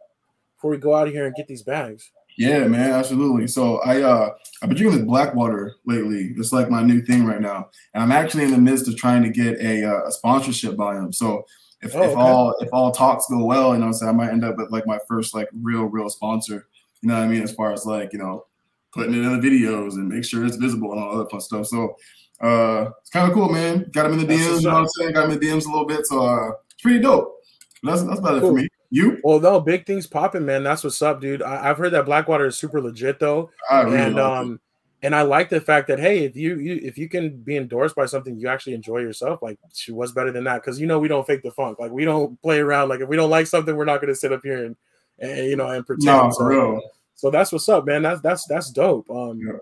before 0.55 0.71
we 0.71 0.77
go 0.77 0.95
out 0.95 1.07
of 1.07 1.13
here 1.13 1.27
and 1.27 1.35
get 1.35 1.47
these 1.47 1.61
bags? 1.61 2.11
Yeah, 2.37 2.65
man, 2.67 2.91
absolutely. 2.91 3.47
So 3.47 3.77
I 3.79 4.01
uh 4.01 4.29
I've 4.61 4.69
been 4.69 4.77
drinking 4.77 4.99
this 4.99 5.07
Blackwater 5.07 5.75
lately. 5.85 6.33
It's 6.37 6.53
like 6.53 6.69
my 6.69 6.83
new 6.83 7.01
thing 7.01 7.25
right 7.25 7.41
now, 7.41 7.69
and 7.93 8.03
I'm 8.03 8.11
actually 8.11 8.43
in 8.43 8.51
the 8.51 8.57
midst 8.57 8.87
of 8.87 8.95
trying 8.95 9.23
to 9.23 9.29
get 9.29 9.59
a, 9.59 9.83
uh, 9.83 10.07
a 10.07 10.11
sponsorship 10.11 10.77
by 10.77 10.95
them. 10.95 11.11
So 11.11 11.45
if, 11.81 11.95
oh, 11.95 12.03
if 12.03 12.11
okay. 12.11 12.21
all 12.21 12.55
if 12.59 12.69
all 12.71 12.91
talks 12.91 13.25
go 13.29 13.43
well, 13.43 13.73
you 13.73 13.79
know, 13.79 13.91
so 13.91 14.07
I 14.07 14.11
might 14.11 14.29
end 14.29 14.45
up 14.45 14.57
with 14.57 14.71
like 14.71 14.85
my 14.85 14.99
first 15.07 15.33
like 15.33 15.49
real 15.53 15.85
real 15.85 16.09
sponsor. 16.09 16.67
You 17.01 17.09
know 17.09 17.15
what 17.15 17.23
I 17.23 17.27
mean? 17.27 17.41
As 17.41 17.53
far 17.53 17.73
as 17.73 17.85
like 17.85 18.13
you 18.13 18.19
know, 18.19 18.45
putting 18.93 19.13
it 19.13 19.25
in 19.25 19.39
the 19.39 19.47
videos 19.47 19.93
and 19.93 20.07
make 20.07 20.23
sure 20.23 20.45
it's 20.45 20.57
visible 20.57 20.91
and 20.91 21.01
all 21.01 21.17
that 21.17 21.31
fun 21.31 21.41
stuff. 21.41 21.65
So 21.67 21.95
uh 22.41 22.91
it's 23.01 23.09
kind 23.09 23.27
of 23.27 23.33
cool, 23.33 23.49
man. 23.49 23.89
Got 23.91 24.05
him 24.05 24.19
in 24.19 24.27
the 24.27 24.33
DMs. 24.33 24.61
You 24.61 24.67
know 24.67 24.73
what 24.73 24.81
I'm 24.81 24.87
saying? 24.87 25.13
Got 25.13 25.25
him 25.25 25.31
in 25.31 25.39
the 25.39 25.45
DMs 25.45 25.65
a 25.65 25.69
little 25.69 25.87
bit. 25.87 26.05
So 26.05 26.25
uh 26.25 26.51
it's 26.71 26.81
pretty 26.81 26.99
dope. 26.99 27.35
That's 27.83 28.03
that's 28.03 28.19
about 28.19 28.39
cool. 28.41 28.49
it 28.49 28.51
for 28.51 28.53
me. 28.53 28.69
You? 28.93 29.21
Well, 29.23 29.39
no, 29.39 29.61
big 29.61 29.85
things 29.85 30.05
popping, 30.05 30.45
man. 30.45 30.63
That's 30.63 30.83
what's 30.83 31.01
up, 31.01 31.21
dude. 31.21 31.41
I, 31.41 31.63
have 31.63 31.77
heard 31.77 31.93
that 31.93 32.05
Blackwater 32.05 32.45
is 32.45 32.57
super 32.57 32.81
legit 32.81 33.19
though, 33.19 33.49
really 33.71 33.97
and 33.97 34.19
um, 34.19 34.53
it. 35.01 35.05
and 35.05 35.15
I 35.15 35.21
like 35.21 35.49
the 35.49 35.61
fact 35.61 35.87
that 35.87 35.97
hey, 35.97 36.25
if 36.25 36.35
you, 36.35 36.59
you 36.59 36.77
if 36.83 36.97
you 36.97 37.07
can 37.07 37.37
be 37.37 37.55
endorsed 37.55 37.95
by 37.95 38.05
something 38.05 38.37
you 38.37 38.49
actually 38.49 38.73
enjoy 38.73 38.97
yourself, 38.97 39.41
like 39.41 39.57
what's 39.87 40.11
better 40.11 40.33
than 40.33 40.43
that? 40.43 40.61
Because 40.61 40.77
you 40.77 40.87
know 40.87 40.99
we 40.99 41.07
don't 41.07 41.25
fake 41.25 41.41
the 41.41 41.51
funk, 41.51 41.79
like 41.79 41.91
we 41.91 42.03
don't 42.03 42.39
play 42.41 42.59
around. 42.59 42.89
Like 42.89 42.99
if 42.99 43.07
we 43.07 43.15
don't 43.15 43.29
like 43.29 43.47
something, 43.47 43.77
we're 43.77 43.85
not 43.85 44.01
going 44.01 44.13
to 44.13 44.19
sit 44.19 44.33
up 44.33 44.41
here 44.43 44.65
and, 44.65 44.75
and 45.19 45.47
you 45.47 45.55
know 45.55 45.69
and 45.69 45.87
pretend. 45.87 46.07
No, 46.07 46.29
so, 46.29 46.43
real. 46.43 46.81
so 47.15 47.31
that's 47.31 47.53
what's 47.53 47.69
up, 47.69 47.85
man. 47.85 48.01
That's 48.01 48.19
that's 48.19 48.45
that's 48.45 48.71
dope. 48.71 49.09
Um, 49.09 49.39
yeah. 49.39 49.53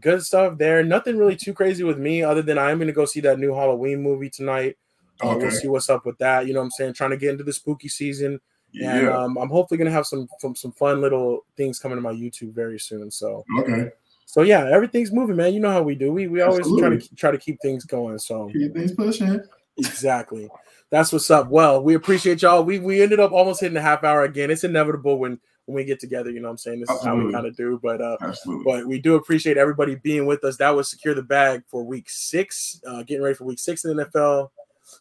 good 0.00 0.24
stuff 0.24 0.58
there. 0.58 0.82
Nothing 0.82 1.18
really 1.18 1.36
too 1.36 1.54
crazy 1.54 1.84
with 1.84 1.98
me, 1.98 2.24
other 2.24 2.42
than 2.42 2.58
I 2.58 2.72
am 2.72 2.78
going 2.78 2.88
to 2.88 2.92
go 2.92 3.04
see 3.04 3.20
that 3.20 3.38
new 3.38 3.54
Halloween 3.54 4.02
movie 4.02 4.28
tonight. 4.28 4.76
Uh, 5.20 5.36
we'll 5.38 5.52
see 5.52 5.68
what's 5.68 5.88
up 5.88 6.04
with 6.04 6.18
that. 6.18 6.48
You 6.48 6.52
know 6.52 6.58
what 6.58 6.64
I'm 6.64 6.70
saying? 6.72 6.94
Trying 6.94 7.10
to 7.10 7.16
get 7.16 7.30
into 7.30 7.44
the 7.44 7.52
spooky 7.52 7.88
season. 7.88 8.40
Yeah. 8.72 9.08
Um, 9.16 9.38
I'm 9.38 9.48
hopefully 9.48 9.78
gonna 9.78 9.90
have 9.90 10.06
some, 10.06 10.28
some 10.38 10.54
some 10.54 10.72
fun 10.72 11.00
little 11.00 11.44
things 11.56 11.78
coming 11.78 11.96
to 11.96 12.02
my 12.02 12.12
YouTube 12.12 12.52
very 12.52 12.78
soon. 12.78 13.10
So 13.10 13.44
okay. 13.60 13.90
So 14.26 14.42
yeah, 14.42 14.68
everything's 14.70 15.12
moving, 15.12 15.36
man. 15.36 15.54
You 15.54 15.60
know 15.60 15.70
how 15.70 15.82
we 15.82 15.94
do. 15.94 16.12
We 16.12 16.26
we 16.26 16.42
always 16.42 16.60
Absolutely. 16.60 16.98
try 16.98 16.98
to 16.98 17.14
try 17.14 17.30
to 17.30 17.38
keep 17.38 17.60
things 17.62 17.84
going. 17.84 18.18
So 18.18 18.50
keep 18.52 18.74
things 18.74 18.92
pushing. 18.92 19.40
Exactly. 19.78 20.48
That's 20.90 21.12
what's 21.12 21.30
up. 21.30 21.48
Well, 21.48 21.82
we 21.82 21.94
appreciate 21.94 22.42
y'all. 22.42 22.62
We 22.62 22.78
we 22.78 23.02
ended 23.02 23.20
up 23.20 23.32
almost 23.32 23.60
hitting 23.60 23.76
a 23.76 23.82
half 23.82 24.04
hour 24.04 24.24
again. 24.24 24.50
It's 24.50 24.64
inevitable 24.64 25.18
when 25.18 25.38
when 25.66 25.76
we 25.76 25.84
get 25.84 26.00
together. 26.00 26.30
You 26.30 26.40
know 26.40 26.48
what 26.48 26.52
I'm 26.52 26.58
saying? 26.58 26.80
This 26.80 26.90
Absolutely. 26.90 27.18
is 27.18 27.22
how 27.22 27.26
we 27.26 27.32
kind 27.32 27.46
of 27.46 27.56
do. 27.56 27.80
But 27.82 28.00
uh, 28.00 28.16
Absolutely. 28.20 28.64
but 28.64 28.86
we 28.86 29.00
do 29.00 29.14
appreciate 29.14 29.56
everybody 29.56 29.96
being 29.96 30.26
with 30.26 30.44
us. 30.44 30.56
That 30.56 30.74
was 30.74 30.90
secure 30.90 31.14
the 31.14 31.22
bag 31.22 31.62
for 31.68 31.82
week 31.84 32.08
six. 32.08 32.80
Uh, 32.86 33.02
getting 33.02 33.22
ready 33.22 33.34
for 33.34 33.44
week 33.44 33.58
six 33.58 33.84
in 33.84 33.96
the 33.96 34.04
NFL. 34.04 34.50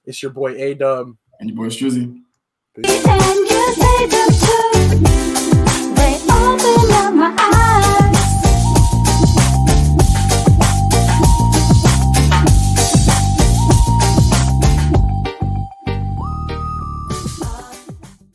It's 0.06 0.22
your 0.22 0.32
boy 0.32 0.56
A 0.56 0.74
Dub 0.74 1.16
and 1.40 1.50
your 1.50 1.58
boy 1.58 1.68
Strizzy. 1.68 2.22
And 2.78 3.16